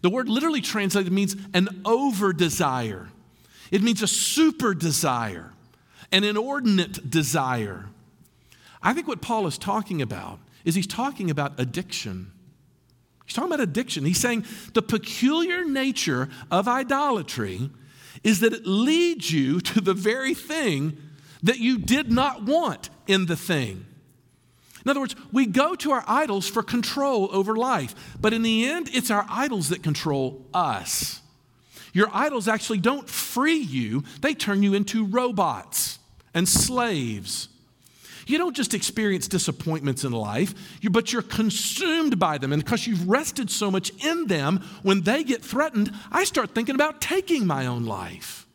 The 0.02 0.10
word 0.10 0.28
literally 0.28 0.60
translated 0.60 1.12
means 1.12 1.36
an 1.54 1.82
over 1.84 2.32
desire, 2.32 3.08
it 3.70 3.82
means 3.82 4.02
a 4.02 4.08
super 4.08 4.74
desire, 4.74 5.52
an 6.12 6.24
inordinate 6.24 7.10
desire. 7.10 7.86
I 8.82 8.92
think 8.92 9.08
what 9.08 9.20
Paul 9.20 9.46
is 9.46 9.58
talking 9.58 10.00
about 10.00 10.38
is 10.64 10.74
he's 10.74 10.86
talking 10.86 11.30
about 11.30 11.58
addiction. 11.58 12.30
He's 13.26 13.34
talking 13.34 13.52
about 13.52 13.60
addiction. 13.60 14.06
He's 14.06 14.20
saying 14.20 14.46
the 14.72 14.80
peculiar 14.80 15.64
nature 15.64 16.28
of 16.50 16.66
idolatry 16.66 17.70
is 18.24 18.40
that 18.40 18.52
it 18.52 18.66
leads 18.66 19.30
you 19.30 19.60
to 19.60 19.80
the 19.80 19.94
very 19.94 20.32
thing 20.32 20.96
that 21.42 21.58
you 21.58 21.78
did 21.78 22.10
not 22.10 22.44
want 22.44 22.88
in 23.06 23.26
the 23.26 23.36
thing. 23.36 23.84
In 24.84 24.90
other 24.90 25.00
words, 25.00 25.16
we 25.32 25.46
go 25.46 25.74
to 25.76 25.92
our 25.92 26.04
idols 26.06 26.48
for 26.48 26.62
control 26.62 27.28
over 27.32 27.56
life, 27.56 27.94
but 28.20 28.32
in 28.32 28.42
the 28.42 28.66
end, 28.66 28.88
it's 28.92 29.10
our 29.10 29.26
idols 29.28 29.70
that 29.70 29.82
control 29.82 30.46
us. 30.54 31.20
Your 31.92 32.08
idols 32.12 32.48
actually 32.48 32.78
don't 32.78 33.08
free 33.08 33.58
you, 33.58 34.04
they 34.20 34.34
turn 34.34 34.62
you 34.62 34.74
into 34.74 35.04
robots 35.04 35.98
and 36.34 36.48
slaves. 36.48 37.48
You 38.28 38.36
don't 38.36 38.54
just 38.54 38.74
experience 38.74 39.26
disappointments 39.26 40.04
in 40.04 40.12
life, 40.12 40.54
but 40.90 41.12
you're 41.12 41.22
consumed 41.22 42.18
by 42.18 42.36
them. 42.36 42.52
And 42.52 42.62
because 42.62 42.86
you've 42.86 43.08
rested 43.08 43.50
so 43.50 43.70
much 43.70 43.90
in 44.04 44.26
them, 44.26 44.62
when 44.82 45.00
they 45.00 45.24
get 45.24 45.42
threatened, 45.42 45.90
I 46.12 46.24
start 46.24 46.54
thinking 46.54 46.74
about 46.74 47.00
taking 47.00 47.46
my 47.46 47.66
own 47.66 47.86
life. 47.86 48.46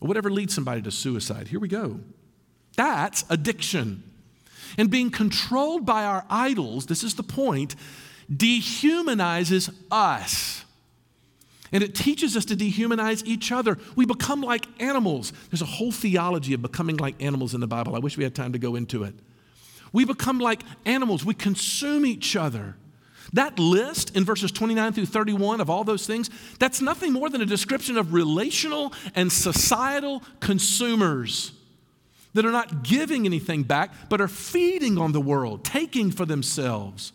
Or 0.00 0.08
whatever 0.08 0.30
leads 0.30 0.54
somebody 0.54 0.80
to 0.82 0.90
suicide. 0.90 1.48
Here 1.48 1.60
we 1.60 1.68
go. 1.68 2.00
That's 2.76 3.24
addiction. 3.28 4.07
And 4.76 4.90
being 4.90 5.10
controlled 5.10 5.86
by 5.86 6.04
our 6.04 6.24
idols, 6.28 6.86
this 6.86 7.02
is 7.02 7.14
the 7.14 7.22
point, 7.22 7.74
dehumanizes 8.30 9.74
us. 9.90 10.64
And 11.72 11.82
it 11.82 11.94
teaches 11.94 12.36
us 12.36 12.44
to 12.46 12.56
dehumanize 12.56 13.24
each 13.26 13.52
other. 13.52 13.78
We 13.94 14.06
become 14.06 14.40
like 14.40 14.66
animals. 14.80 15.32
There's 15.50 15.62
a 15.62 15.66
whole 15.66 15.92
theology 15.92 16.54
of 16.54 16.62
becoming 16.62 16.96
like 16.96 17.22
animals 17.22 17.54
in 17.54 17.60
the 17.60 17.66
Bible. 17.66 17.94
I 17.94 17.98
wish 17.98 18.16
we 18.16 18.24
had 18.24 18.34
time 18.34 18.52
to 18.52 18.58
go 18.58 18.74
into 18.74 19.04
it. 19.04 19.14
We 19.92 20.04
become 20.04 20.38
like 20.38 20.62
animals, 20.84 21.24
we 21.24 21.34
consume 21.34 22.04
each 22.04 22.36
other. 22.36 22.76
That 23.34 23.58
list 23.58 24.16
in 24.16 24.24
verses 24.24 24.50
29 24.52 24.94
through 24.94 25.06
31 25.06 25.60
of 25.60 25.68
all 25.68 25.84
those 25.84 26.06
things, 26.06 26.30
that's 26.58 26.80
nothing 26.80 27.12
more 27.12 27.28
than 27.28 27.42
a 27.42 27.46
description 27.46 27.98
of 27.98 28.14
relational 28.14 28.92
and 29.14 29.30
societal 29.30 30.22
consumers 30.40 31.52
that 32.38 32.46
are 32.46 32.52
not 32.52 32.84
giving 32.84 33.26
anything 33.26 33.64
back, 33.64 33.90
but 34.08 34.20
are 34.20 34.28
feeding 34.28 34.96
on 34.96 35.10
the 35.10 35.20
world, 35.20 35.64
taking 35.64 36.12
for 36.12 36.24
themselves. 36.24 37.12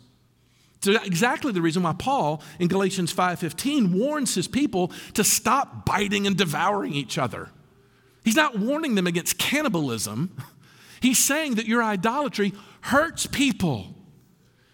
So 0.82 0.92
exactly 1.02 1.54
the 1.54 1.62
reason 1.62 1.82
why 1.84 1.94
Paul 1.94 2.44
in 2.60 2.68
Galatians 2.68 3.14
5:15 3.14 3.94
warns 3.94 4.36
his 4.36 4.50
people 4.50 4.92
to 5.14 5.24
stop 5.24 5.86
biting 5.86 6.28
and 6.28 6.36
devouring 6.36 6.94
each 6.94 7.18
other. 7.18 7.52
He's 8.26 8.36
not 8.36 8.60
warning 8.60 8.96
them 8.96 9.08
against 9.08 9.38
cannibalism. 9.38 10.36
He's 11.00 11.20
saying 11.20 11.56
that 11.56 11.68
your 11.68 11.82
idolatry 11.82 12.52
hurts 12.82 13.26
people. 13.26 13.96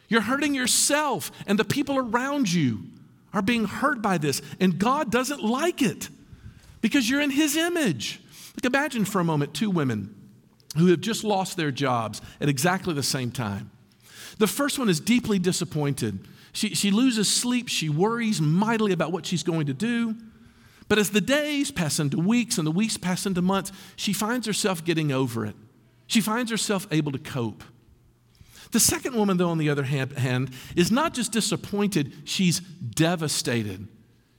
You're 0.08 0.22
hurting 0.22 0.56
yourself, 0.56 1.32
and 1.46 1.60
the 1.60 1.64
people 1.64 2.00
around 2.00 2.52
you 2.52 2.86
are 3.34 3.44
being 3.44 3.66
hurt 3.66 4.02
by 4.02 4.18
this, 4.18 4.42
and 4.60 4.80
God 4.80 5.12
doesn't 5.12 5.44
like 5.44 5.84
it 5.84 6.10
because 6.82 7.08
you're 7.08 7.22
in 7.22 7.30
His 7.30 7.56
image. 7.56 8.20
Like, 8.56 8.66
imagine 8.66 9.06
for 9.06 9.20
a 9.20 9.24
moment 9.24 9.54
two 9.54 9.70
women 9.70 10.16
who 10.78 10.88
have 10.88 11.02
just 11.02 11.24
lost 11.24 11.58
their 11.58 11.72
jobs 11.72 12.22
at 12.40 12.50
exactly 12.50 12.94
the 12.94 13.04
same 13.04 13.32
time. 13.32 13.72
The 14.38 14.48
first 14.48 14.80
one 14.80 14.90
is 14.90 15.00
deeply 15.00 15.40
disappointed. 15.40 16.28
She, 16.54 16.76
she 16.76 16.92
loses 16.92 17.28
sleep, 17.28 17.68
she 17.68 17.90
worries 17.90 18.42
mightily 18.42 18.92
about 18.92 19.12
what 19.12 19.26
she's 19.26 19.44
going 19.44 19.68
to 19.68 19.74
do. 19.74 20.16
But 20.88 20.98
as 20.98 21.12
the 21.12 21.22
days 21.22 21.72
pass 21.72 22.00
into 22.00 22.18
weeks 22.18 22.58
and 22.58 22.66
the 22.66 22.72
weeks 22.72 22.98
pass 22.98 23.26
into 23.26 23.42
months, 23.42 23.72
she 23.96 24.14
finds 24.14 24.48
herself 24.48 24.84
getting 24.84 25.12
over 25.12 25.46
it. 25.46 25.56
She 26.08 26.22
finds 26.22 26.50
herself 26.50 26.88
able 26.90 27.12
to 27.12 27.20
cope. 27.20 27.64
The 28.72 28.80
second 28.80 29.16
woman, 29.16 29.38
though, 29.38 29.50
on 29.50 29.58
the 29.58 29.70
other 29.70 29.84
hand, 29.84 30.52
is 30.76 30.92
not 30.92 31.14
just 31.14 31.32
disappointed, 31.32 32.14
she's 32.26 32.60
devastated. 32.60 33.88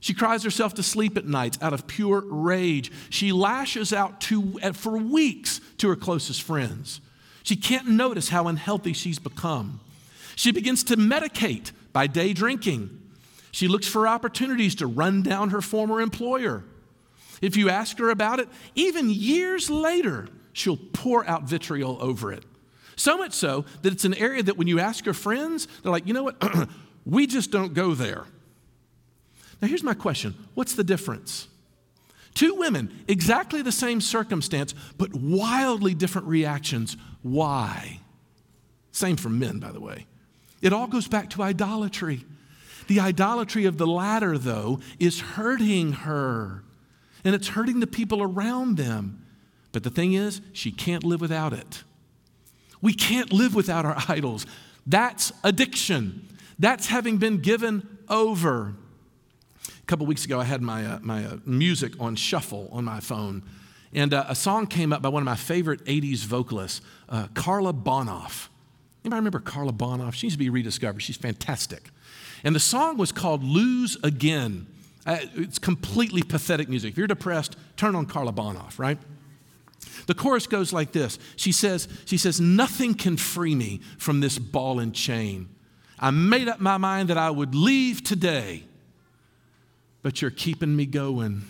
She 0.01 0.15
cries 0.15 0.43
herself 0.43 0.73
to 0.73 0.83
sleep 0.83 1.15
at 1.15 1.27
nights 1.27 1.59
out 1.61 1.73
of 1.73 1.85
pure 1.85 2.21
rage. 2.21 2.91
She 3.11 3.31
lashes 3.31 3.93
out 3.93 4.19
to, 4.21 4.59
uh, 4.61 4.71
for 4.73 4.97
weeks 4.97 5.61
to 5.77 5.87
her 5.89 5.95
closest 5.95 6.41
friends. 6.41 6.99
She 7.43 7.55
can't 7.55 7.87
notice 7.87 8.29
how 8.29 8.47
unhealthy 8.47 8.93
she's 8.93 9.19
become. 9.19 9.79
She 10.35 10.51
begins 10.51 10.83
to 10.85 10.97
medicate 10.97 11.71
by 11.93 12.07
day 12.07 12.33
drinking. 12.33 12.99
She 13.51 13.67
looks 13.67 13.87
for 13.87 14.07
opportunities 14.07 14.73
to 14.75 14.87
run 14.87 15.21
down 15.21 15.51
her 15.51 15.61
former 15.61 16.01
employer. 16.01 16.63
If 17.39 17.55
you 17.55 17.69
ask 17.69 17.99
her 17.99 18.09
about 18.09 18.39
it, 18.39 18.49
even 18.73 19.09
years 19.09 19.69
later, 19.69 20.27
she'll 20.51 20.77
pour 20.77 21.27
out 21.27 21.43
vitriol 21.43 21.97
over 22.01 22.31
it. 22.31 22.43
So 22.95 23.17
much 23.17 23.33
so 23.33 23.65
that 23.83 23.93
it's 23.93 24.05
an 24.05 24.15
area 24.15 24.41
that 24.41 24.57
when 24.57 24.67
you 24.67 24.79
ask 24.79 25.05
her 25.05 25.13
friends, 25.13 25.67
they're 25.83 25.91
like, 25.91 26.07
you 26.07 26.13
know 26.13 26.23
what? 26.23 26.69
we 27.05 27.27
just 27.27 27.51
don't 27.51 27.75
go 27.75 27.93
there. 27.93 28.25
Now, 29.61 29.67
here's 29.67 29.83
my 29.83 29.93
question 29.93 30.35
What's 30.53 30.75
the 30.75 30.83
difference? 30.83 31.47
Two 32.33 32.55
women, 32.55 33.03
exactly 33.07 33.61
the 33.61 33.73
same 33.73 33.99
circumstance, 33.99 34.73
but 34.97 35.13
wildly 35.13 35.93
different 35.93 36.27
reactions. 36.27 36.95
Why? 37.21 37.99
Same 38.91 39.17
for 39.17 39.29
men, 39.29 39.59
by 39.59 39.71
the 39.71 39.81
way. 39.81 40.07
It 40.61 40.71
all 40.71 40.87
goes 40.87 41.07
back 41.07 41.29
to 41.31 41.41
idolatry. 41.41 42.23
The 42.87 42.99
idolatry 42.99 43.65
of 43.65 43.77
the 43.77 43.87
latter, 43.87 44.37
though, 44.37 44.79
is 44.99 45.19
hurting 45.19 45.91
her, 45.93 46.63
and 47.23 47.35
it's 47.35 47.49
hurting 47.49 47.79
the 47.79 47.87
people 47.87 48.21
around 48.21 48.77
them. 48.77 49.25
But 49.71 49.83
the 49.83 49.89
thing 49.89 50.13
is, 50.13 50.41
she 50.53 50.71
can't 50.71 51.03
live 51.03 51.21
without 51.21 51.53
it. 51.53 51.83
We 52.81 52.93
can't 52.93 53.31
live 53.31 53.55
without 53.55 53.85
our 53.85 53.97
idols. 54.07 54.45
That's 54.85 55.31
addiction. 55.43 56.27
That's 56.59 56.87
having 56.87 57.17
been 57.17 57.37
given 57.37 57.99
over. 58.09 58.75
Couple 59.91 60.05
weeks 60.05 60.23
ago, 60.23 60.39
I 60.39 60.45
had 60.45 60.61
my, 60.61 60.85
uh, 60.85 60.99
my 61.01 61.25
uh, 61.25 61.37
music 61.45 61.99
on 61.99 62.15
shuffle 62.15 62.69
on 62.71 62.85
my 62.85 63.01
phone, 63.01 63.43
and 63.91 64.13
uh, 64.13 64.23
a 64.29 64.35
song 64.35 64.65
came 64.65 64.93
up 64.93 65.01
by 65.01 65.09
one 65.09 65.21
of 65.21 65.25
my 65.25 65.35
favorite 65.35 65.83
80s 65.83 66.23
vocalists, 66.23 66.79
uh, 67.09 67.27
Carla 67.33 67.73
Bonoff. 67.73 68.47
Anybody 69.03 69.19
remember 69.19 69.39
Carla 69.39 69.73
Bonoff? 69.73 70.13
She 70.13 70.27
needs 70.27 70.35
to 70.35 70.39
be 70.39 70.49
rediscovered. 70.49 71.01
She's 71.01 71.17
fantastic. 71.17 71.89
And 72.45 72.55
the 72.55 72.59
song 72.61 72.95
was 72.95 73.11
called 73.11 73.43
Lose 73.43 73.97
Again. 74.01 74.65
Uh, 75.05 75.17
it's 75.35 75.59
completely 75.59 76.23
pathetic 76.23 76.69
music. 76.69 76.91
If 76.91 76.97
you're 76.97 77.05
depressed, 77.05 77.57
turn 77.75 77.93
on 77.93 78.05
Carla 78.05 78.31
Bonoff, 78.31 78.79
right? 78.79 78.97
The 80.07 80.13
chorus 80.13 80.47
goes 80.47 80.71
like 80.71 80.93
this. 80.93 81.19
She 81.35 81.51
says, 81.51 81.89
she 82.05 82.15
says, 82.15 82.39
nothing 82.39 82.93
can 82.93 83.17
free 83.17 83.55
me 83.55 83.81
from 83.97 84.21
this 84.21 84.39
ball 84.39 84.79
and 84.79 84.95
chain. 84.95 85.49
I 85.99 86.11
made 86.11 86.47
up 86.47 86.61
my 86.61 86.77
mind 86.77 87.09
that 87.09 87.17
I 87.17 87.29
would 87.29 87.53
leave 87.53 88.05
today, 88.05 88.63
but 90.01 90.21
you're 90.21 90.31
keeping 90.31 90.75
me 90.75 90.85
going. 90.85 91.43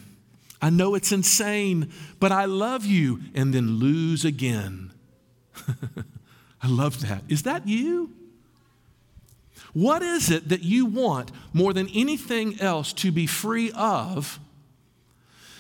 I 0.62 0.70
know 0.70 0.94
it's 0.96 1.12
insane, 1.12 1.92
but 2.20 2.32
I 2.32 2.46
love 2.46 2.86
you 2.86 3.20
and 3.34 3.54
then 3.54 3.80
lose 3.80 4.24
again. 4.24 4.92
I 6.62 6.68
love 6.68 7.02
that. 7.08 7.24
Is 7.28 7.44
that 7.44 7.68
you? 7.68 8.12
What 9.74 10.04
is 10.04 10.30
it 10.30 10.50
that 10.50 10.64
you 10.64 10.86
want 10.86 11.32
more 11.54 11.74
than 11.74 11.88
anything 11.90 12.60
else 12.60 12.94
to 12.94 13.12
be 13.12 13.26
free 13.26 13.72
of? 13.72 14.40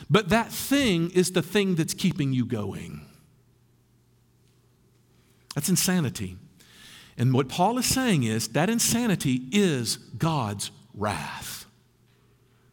But 0.09 0.29
that 0.29 0.51
thing 0.51 1.09
is 1.11 1.31
the 1.31 1.41
thing 1.41 1.75
that's 1.75 1.93
keeping 1.93 2.33
you 2.33 2.45
going. 2.45 3.01
That's 5.55 5.69
insanity. 5.69 6.37
And 7.17 7.33
what 7.33 7.49
Paul 7.49 7.77
is 7.77 7.85
saying 7.85 8.23
is 8.23 8.49
that 8.49 8.69
insanity 8.69 9.43
is 9.51 9.97
God's 9.97 10.71
wrath. 10.93 11.60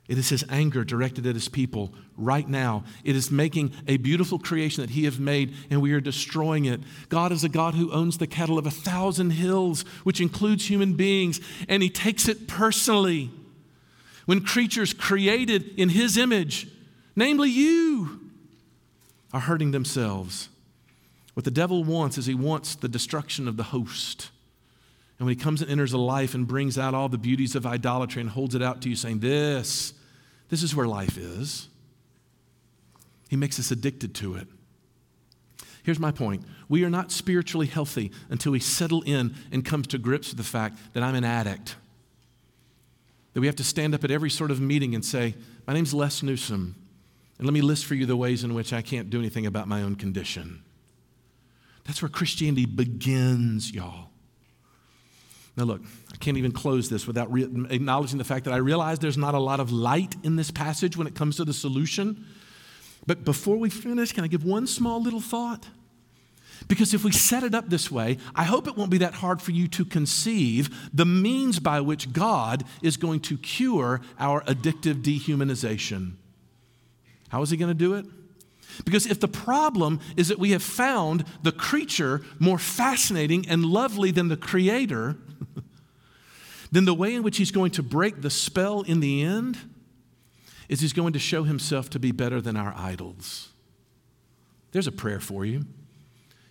It 0.08 0.16
is 0.16 0.30
his 0.30 0.44
anger 0.48 0.84
directed 0.84 1.26
at 1.26 1.34
his 1.34 1.50
people 1.50 1.92
right 2.16 2.48
now. 2.48 2.84
It 3.04 3.14
is 3.14 3.30
making 3.30 3.72
a 3.86 3.98
beautiful 3.98 4.38
creation 4.38 4.80
that 4.80 4.90
he 4.90 5.04
has 5.04 5.18
made, 5.18 5.54
and 5.68 5.82
we 5.82 5.92
are 5.92 6.00
destroying 6.00 6.64
it. 6.64 6.80
God 7.10 7.30
is 7.30 7.44
a 7.44 7.48
God 7.48 7.74
who 7.74 7.92
owns 7.92 8.16
the 8.16 8.26
cattle 8.26 8.58
of 8.58 8.66
a 8.66 8.70
thousand 8.70 9.30
hills, 9.30 9.82
which 10.04 10.20
includes 10.20 10.68
human 10.68 10.94
beings, 10.94 11.40
and 11.68 11.82
he 11.82 11.90
takes 11.90 12.26
it 12.26 12.48
personally. 12.48 13.30
When 14.24 14.42
creatures 14.42 14.94
created 14.94 15.78
in 15.78 15.90
his 15.90 16.16
image, 16.16 16.68
namely 17.14 17.50
you, 17.50 18.28
are 19.32 19.40
hurting 19.40 19.72
themselves. 19.72 20.48
What 21.34 21.44
the 21.44 21.50
devil 21.50 21.84
wants 21.84 22.18
is 22.18 22.26
he 22.26 22.34
wants 22.34 22.74
the 22.74 22.88
destruction 22.88 23.46
of 23.46 23.56
the 23.56 23.62
host. 23.64 24.30
And 25.18 25.26
when 25.26 25.36
he 25.36 25.42
comes 25.42 25.60
and 25.60 25.70
enters 25.70 25.92
a 25.92 25.98
life 25.98 26.34
and 26.34 26.46
brings 26.46 26.78
out 26.78 26.94
all 26.94 27.08
the 27.08 27.18
beauties 27.18 27.54
of 27.54 27.66
idolatry 27.66 28.22
and 28.22 28.30
holds 28.30 28.54
it 28.54 28.62
out 28.62 28.80
to 28.82 28.88
you, 28.88 28.96
saying, 28.96 29.20
This 29.20 29.92
this 30.48 30.62
is 30.62 30.74
where 30.74 30.86
life 30.86 31.16
is. 31.18 31.68
He 33.28 33.36
makes 33.36 33.58
us 33.58 33.70
addicted 33.70 34.14
to 34.16 34.36
it. 34.36 34.48
Here's 35.82 35.98
my 35.98 36.10
point 36.10 36.44
we 36.68 36.84
are 36.84 36.90
not 36.90 37.10
spiritually 37.10 37.66
healthy 37.66 38.12
until 38.28 38.52
we 38.52 38.60
settle 38.60 39.02
in 39.02 39.34
and 39.50 39.64
come 39.64 39.82
to 39.84 39.98
grips 39.98 40.28
with 40.28 40.38
the 40.38 40.44
fact 40.44 40.78
that 40.92 41.02
I'm 41.02 41.14
an 41.14 41.24
addict. 41.24 41.76
That 43.32 43.40
we 43.40 43.46
have 43.46 43.56
to 43.56 43.64
stand 43.64 43.94
up 43.94 44.04
at 44.04 44.10
every 44.10 44.30
sort 44.30 44.50
of 44.50 44.60
meeting 44.60 44.94
and 44.94 45.04
say, 45.04 45.34
My 45.66 45.74
name's 45.74 45.94
Les 45.94 46.22
Newsom, 46.22 46.74
and 47.38 47.46
let 47.46 47.54
me 47.54 47.60
list 47.60 47.86
for 47.86 47.94
you 47.94 48.04
the 48.04 48.16
ways 48.16 48.44
in 48.44 48.54
which 48.54 48.72
I 48.72 48.82
can't 48.82 49.10
do 49.10 49.18
anything 49.18 49.46
about 49.46 49.68
my 49.68 49.82
own 49.82 49.94
condition. 49.94 50.62
That's 51.84 52.02
where 52.02 52.08
Christianity 52.10 52.66
begins, 52.66 53.72
y'all. 53.72 54.10
Now, 55.58 55.64
look, 55.64 55.82
I 56.12 56.16
can't 56.18 56.36
even 56.36 56.52
close 56.52 56.88
this 56.88 57.08
without 57.08 57.32
re- 57.32 57.42
acknowledging 57.42 58.18
the 58.18 58.24
fact 58.24 58.44
that 58.44 58.54
I 58.54 58.58
realize 58.58 59.00
there's 59.00 59.18
not 59.18 59.34
a 59.34 59.40
lot 59.40 59.58
of 59.58 59.72
light 59.72 60.14
in 60.22 60.36
this 60.36 60.52
passage 60.52 60.96
when 60.96 61.08
it 61.08 61.16
comes 61.16 61.36
to 61.36 61.44
the 61.44 61.52
solution. 61.52 62.24
But 63.08 63.24
before 63.24 63.56
we 63.56 63.68
finish, 63.68 64.12
can 64.12 64.22
I 64.22 64.28
give 64.28 64.44
one 64.44 64.68
small 64.68 65.02
little 65.02 65.20
thought? 65.20 65.66
Because 66.68 66.94
if 66.94 67.02
we 67.02 67.10
set 67.10 67.42
it 67.42 67.56
up 67.56 67.70
this 67.70 67.90
way, 67.90 68.18
I 68.36 68.44
hope 68.44 68.68
it 68.68 68.76
won't 68.76 68.90
be 68.90 68.98
that 68.98 69.14
hard 69.14 69.42
for 69.42 69.50
you 69.50 69.66
to 69.68 69.84
conceive 69.84 70.70
the 70.94 71.04
means 71.04 71.58
by 71.58 71.80
which 71.80 72.12
God 72.12 72.62
is 72.80 72.96
going 72.96 73.18
to 73.20 73.36
cure 73.36 74.00
our 74.20 74.42
addictive 74.42 75.02
dehumanization. 75.02 76.12
How 77.30 77.42
is 77.42 77.50
He 77.50 77.56
going 77.56 77.70
to 77.70 77.74
do 77.74 77.94
it? 77.94 78.06
Because 78.84 79.06
if 79.06 79.18
the 79.18 79.28
problem 79.28 79.98
is 80.16 80.28
that 80.28 80.38
we 80.38 80.52
have 80.52 80.62
found 80.62 81.24
the 81.42 81.50
creature 81.50 82.22
more 82.38 82.58
fascinating 82.58 83.48
and 83.48 83.64
lovely 83.64 84.12
than 84.12 84.28
the 84.28 84.36
creator, 84.36 85.16
then 86.70 86.84
the 86.84 86.94
way 86.94 87.14
in 87.14 87.22
which 87.22 87.38
he's 87.38 87.50
going 87.50 87.70
to 87.72 87.82
break 87.82 88.22
the 88.22 88.30
spell 88.30 88.82
in 88.82 89.00
the 89.00 89.22
end 89.22 89.58
is 90.68 90.80
he's 90.80 90.92
going 90.92 91.12
to 91.12 91.18
show 91.18 91.44
himself 91.44 91.88
to 91.90 91.98
be 91.98 92.12
better 92.12 92.40
than 92.40 92.56
our 92.56 92.74
idols. 92.76 93.48
There's 94.72 94.86
a 94.86 94.92
prayer 94.92 95.20
for 95.20 95.44
you. 95.44 95.64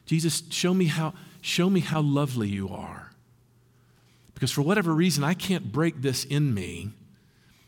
Jesus, 0.06 0.44
show 0.50 0.74
me 0.74 0.86
how, 0.86 1.14
show 1.42 1.70
me 1.70 1.82
how 1.82 2.02
lovely 2.02 2.48
you 2.48 2.70
are. 2.70 3.12
Because 4.34 4.52
for 4.52 4.62
whatever 4.62 4.94
reason, 4.94 5.24
I 5.24 5.34
can't 5.34 5.72
break 5.72 6.02
this 6.02 6.24
in 6.24 6.54
me. 6.54 6.94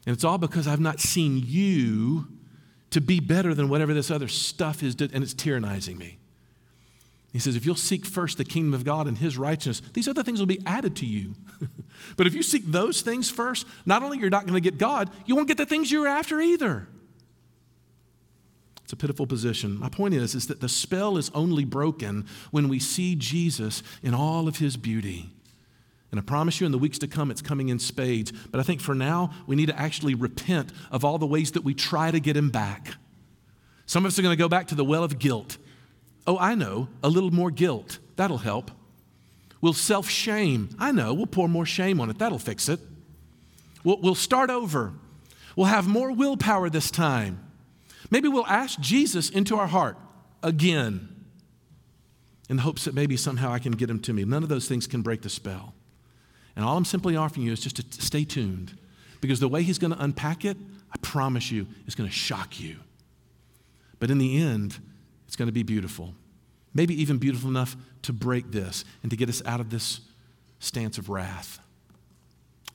And 0.06 0.14
it's 0.14 0.24
all 0.24 0.38
because 0.38 0.68
I've 0.68 0.80
not 0.80 1.00
seen 1.00 1.44
you 1.44 2.28
to 2.92 3.02
be 3.02 3.20
better 3.20 3.54
than 3.54 3.70
whatever 3.70 3.94
this 3.94 4.10
other 4.10 4.28
stuff 4.28 4.82
is, 4.84 4.96
and 4.96 5.24
it's 5.24 5.34
tyrannizing 5.34 5.98
me. 5.98 6.19
He 7.32 7.40
says, 7.40 7.56
if 7.56 7.66
you'll 7.66 7.76
seek 7.76 8.06
first 8.06 8.38
the 8.38 8.44
kingdom 8.44 8.74
of 8.74 8.84
God 8.84 9.08
and 9.08 9.18
his 9.18 9.38
righteousness, 9.38 9.88
these 9.94 10.08
other 10.08 10.24
things 10.24 10.40
will 10.40 10.48
be 10.48 10.62
added 10.66 10.96
to 10.98 11.06
you. 11.06 11.36
but 12.18 12.26
if 12.26 12.34
you 12.34 12.42
seek 12.42 12.66
those 12.66 13.02
things 13.02 13.30
first, 13.30 13.68
not 13.86 14.02
only 14.02 14.18
you're 14.18 14.32
not 14.32 14.48
going 14.48 14.56
to 14.56 14.62
get 14.62 14.80
God, 14.80 15.12
you 15.26 15.36
won't 15.36 15.48
get 15.48 15.58
the 15.58 15.66
things 15.66 15.92
you're 15.92 16.08
after 16.08 16.42
either. 16.42 16.88
It's 18.84 18.94
a 18.94 18.98
pitiful 18.98 19.28
position. 19.28 19.78
My 19.78 19.90
point 19.90 20.16
is, 20.16 20.34
is 20.34 20.48
that 20.48 20.62
the 20.62 20.70
spell 20.70 21.18
is 21.18 21.30
only 21.36 21.66
broken 21.66 22.26
when 22.50 22.68
we 22.68 22.80
see 22.80 23.14
Jesus 23.14 23.84
in 24.02 24.16
all 24.16 24.48
of 24.48 24.58
his 24.58 24.78
beauty. 24.78 25.30
And 26.10 26.20
I 26.20 26.24
promise 26.24 26.60
you, 26.60 26.66
in 26.66 26.72
the 26.72 26.80
weeks 26.80 26.98
to 27.00 27.08
come, 27.08 27.30
it's 27.30 27.44
coming 27.44 27.70
in 27.70 27.78
spades. 27.78 28.32
But 28.32 28.60
I 28.60 28.64
think 28.64 28.82
for 28.82 28.96
now, 28.96 29.32
we 29.46 29.56
need 29.56 29.68
to 29.68 29.80
actually 29.80 30.16
repent 30.16 30.72
of 30.90 31.06
all 31.06 31.20
the 31.20 31.28
ways 31.28 31.52
that 31.52 31.64
we 31.64 31.76
try 31.76 32.10
to 32.10 32.20
get 32.20 32.36
him 32.36 32.50
back. 32.50 32.96
Some 33.86 34.06
of 34.06 34.10
us 34.10 34.18
are 34.18 34.24
going 34.24 34.36
to 34.36 34.44
go 34.44 34.50
back 34.50 34.68
to 34.70 34.76
the 34.76 34.84
well 34.84 35.04
of 35.04 35.20
guilt 35.20 35.60
Oh, 36.30 36.38
I 36.38 36.54
know, 36.54 36.90
a 37.02 37.10
little 37.10 37.32
more 37.32 37.50
guilt. 37.50 37.98
That'll 38.16 38.38
help. 38.38 38.70
We'll 39.62 39.74
self 39.74 40.08
shame. 40.08 40.70
I 40.78 40.92
know, 40.92 41.12
we'll 41.12 41.26
pour 41.26 41.50
more 41.50 41.66
shame 41.66 42.00
on 42.00 42.12
it. 42.12 42.20
That'll 42.20 42.38
fix 42.38 42.70
it. 42.70 42.80
We'll, 43.84 44.00
we'll 44.00 44.14
start 44.14 44.52
over. 44.52 44.94
We'll 45.56 45.66
have 45.66 45.88
more 45.88 46.12
willpower 46.12 46.70
this 46.70 46.92
time. 46.92 47.44
Maybe 48.12 48.28
we'll 48.28 48.46
ask 48.46 48.80
Jesus 48.80 49.32
into 49.32 49.58
our 49.58 49.66
heart 49.66 49.98
again 50.44 51.10
in 52.48 52.58
the 52.58 52.62
hopes 52.62 52.86
that 52.86 52.94
maybe 52.94 53.18
somehow 53.18 53.52
I 53.52 53.58
can 53.58 53.72
get 53.72 53.90
him 53.90 54.00
to 54.02 54.14
me. 54.14 54.24
None 54.24 54.44
of 54.44 54.50
those 54.50 54.68
things 54.68 54.86
can 54.86 55.02
break 55.02 55.24
the 55.24 55.30
spell. 55.30 55.74
And 56.56 56.64
all 56.64 56.78
I'm 56.78 56.86
simply 56.86 57.16
offering 57.16 57.44
you 57.44 57.54
is 57.54 57.60
just 57.60 57.78
to 57.78 58.02
stay 58.04 58.24
tuned 58.24 58.78
because 59.20 59.40
the 59.40 59.50
way 59.50 59.64
he's 59.64 59.80
going 59.80 59.94
to 59.94 60.04
unpack 60.04 60.46
it, 60.46 60.58
I 60.94 60.98
promise 61.02 61.50
you, 61.50 61.66
is 61.88 61.96
going 61.96 62.08
to 62.08 62.16
shock 62.16 62.60
you. 62.60 62.76
But 63.98 64.12
in 64.12 64.20
the 64.20 64.40
end, 64.40 64.78
it's 65.26 65.36
going 65.36 65.48
to 65.48 65.54
be 65.54 65.62
beautiful. 65.62 66.16
Maybe 66.74 67.00
even 67.02 67.18
beautiful 67.18 67.50
enough 67.50 67.76
to 68.04 68.14
break 68.14 68.52
this 68.52 68.86
and 69.02 69.10
to 69.12 69.18
get 69.18 69.30
us 69.30 69.42
out 69.46 69.60
of 69.60 69.70
this 69.70 70.02
stance 70.60 70.98
of 70.98 71.10
wrath. 71.10 71.60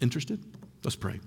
Interested? 0.01 0.41
Let's 0.83 0.97
pray. 0.97 1.21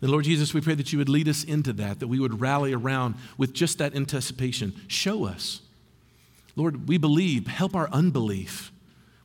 Then, 0.00 0.10
Lord 0.10 0.24
Jesus, 0.24 0.52
we 0.52 0.60
pray 0.60 0.74
that 0.74 0.92
you 0.92 0.98
would 0.98 1.08
lead 1.08 1.28
us 1.28 1.44
into 1.44 1.72
that, 1.74 2.00
that 2.00 2.08
we 2.08 2.18
would 2.18 2.40
rally 2.40 2.72
around 2.72 3.14
with 3.38 3.52
just 3.52 3.78
that 3.78 3.94
anticipation. 3.94 4.74
Show 4.88 5.24
us. 5.24 5.60
Lord, 6.56 6.88
we 6.88 6.98
believe, 6.98 7.46
help 7.46 7.76
our 7.76 7.88
unbelief. 7.90 8.72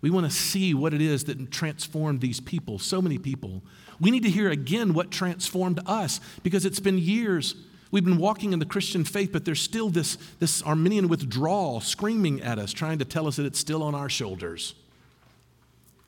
We 0.01 0.11
want 0.11 0.27
to 0.27 0.31
see 0.31 0.73
what 0.73 0.93
it 0.93 1.01
is 1.01 1.23
that 1.23 1.51
transformed 1.51 2.21
these 2.21 2.39
people, 2.39 2.77
so 2.77 3.01
many 3.01 3.17
people. 3.17 3.63
We 3.99 4.11
need 4.11 4.23
to 4.23 4.29
hear 4.29 4.51
again 4.51 4.93
what 4.93 5.09
transformed 5.09 5.79
us 5.87 6.19
because 6.43 6.65
it's 6.65 6.79
been 6.79 6.99
years. 6.99 7.55
We've 7.91 8.03
been 8.03 8.17
walking 8.17 8.53
in 8.53 8.59
the 8.59 8.65
Christian 8.65 9.03
faith, 9.03 9.31
but 9.31 9.45
there's 9.45 9.61
still 9.61 9.89
this, 9.89 10.17
this 10.39 10.61
Arminian 10.61 11.07
withdrawal 11.07 11.79
screaming 11.79 12.41
at 12.41 12.59
us, 12.59 12.73
trying 12.73 12.99
to 12.99 13.05
tell 13.05 13.27
us 13.27 13.37
that 13.37 13.45
it's 13.45 13.59
still 13.59 13.81
on 13.81 13.95
our 13.95 14.09
shoulders. 14.09 14.75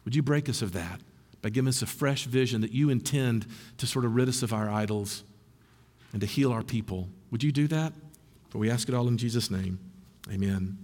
Would 0.05 0.15
you 0.15 0.21
break 0.21 0.49
us 0.49 0.61
of 0.61 0.73
that 0.73 0.99
by 1.41 1.49
giving 1.49 1.69
us 1.69 1.81
a 1.81 1.85
fresh 1.85 2.25
vision 2.25 2.61
that 2.61 2.71
you 2.71 2.89
intend 2.89 3.45
to 3.77 3.87
sort 3.87 4.05
of 4.05 4.15
rid 4.15 4.27
us 4.27 4.43
of 4.43 4.53
our 4.53 4.69
idols 4.69 5.23
and 6.11 6.21
to 6.21 6.27
heal 6.27 6.51
our 6.51 6.63
people? 6.63 7.07
Would 7.31 7.43
you 7.43 7.51
do 7.51 7.67
that? 7.67 7.93
For 8.49 8.57
we 8.57 8.69
ask 8.69 8.89
it 8.89 8.95
all 8.95 9.07
in 9.07 9.17
Jesus' 9.17 9.49
name. 9.49 9.79
Amen. 10.31 10.77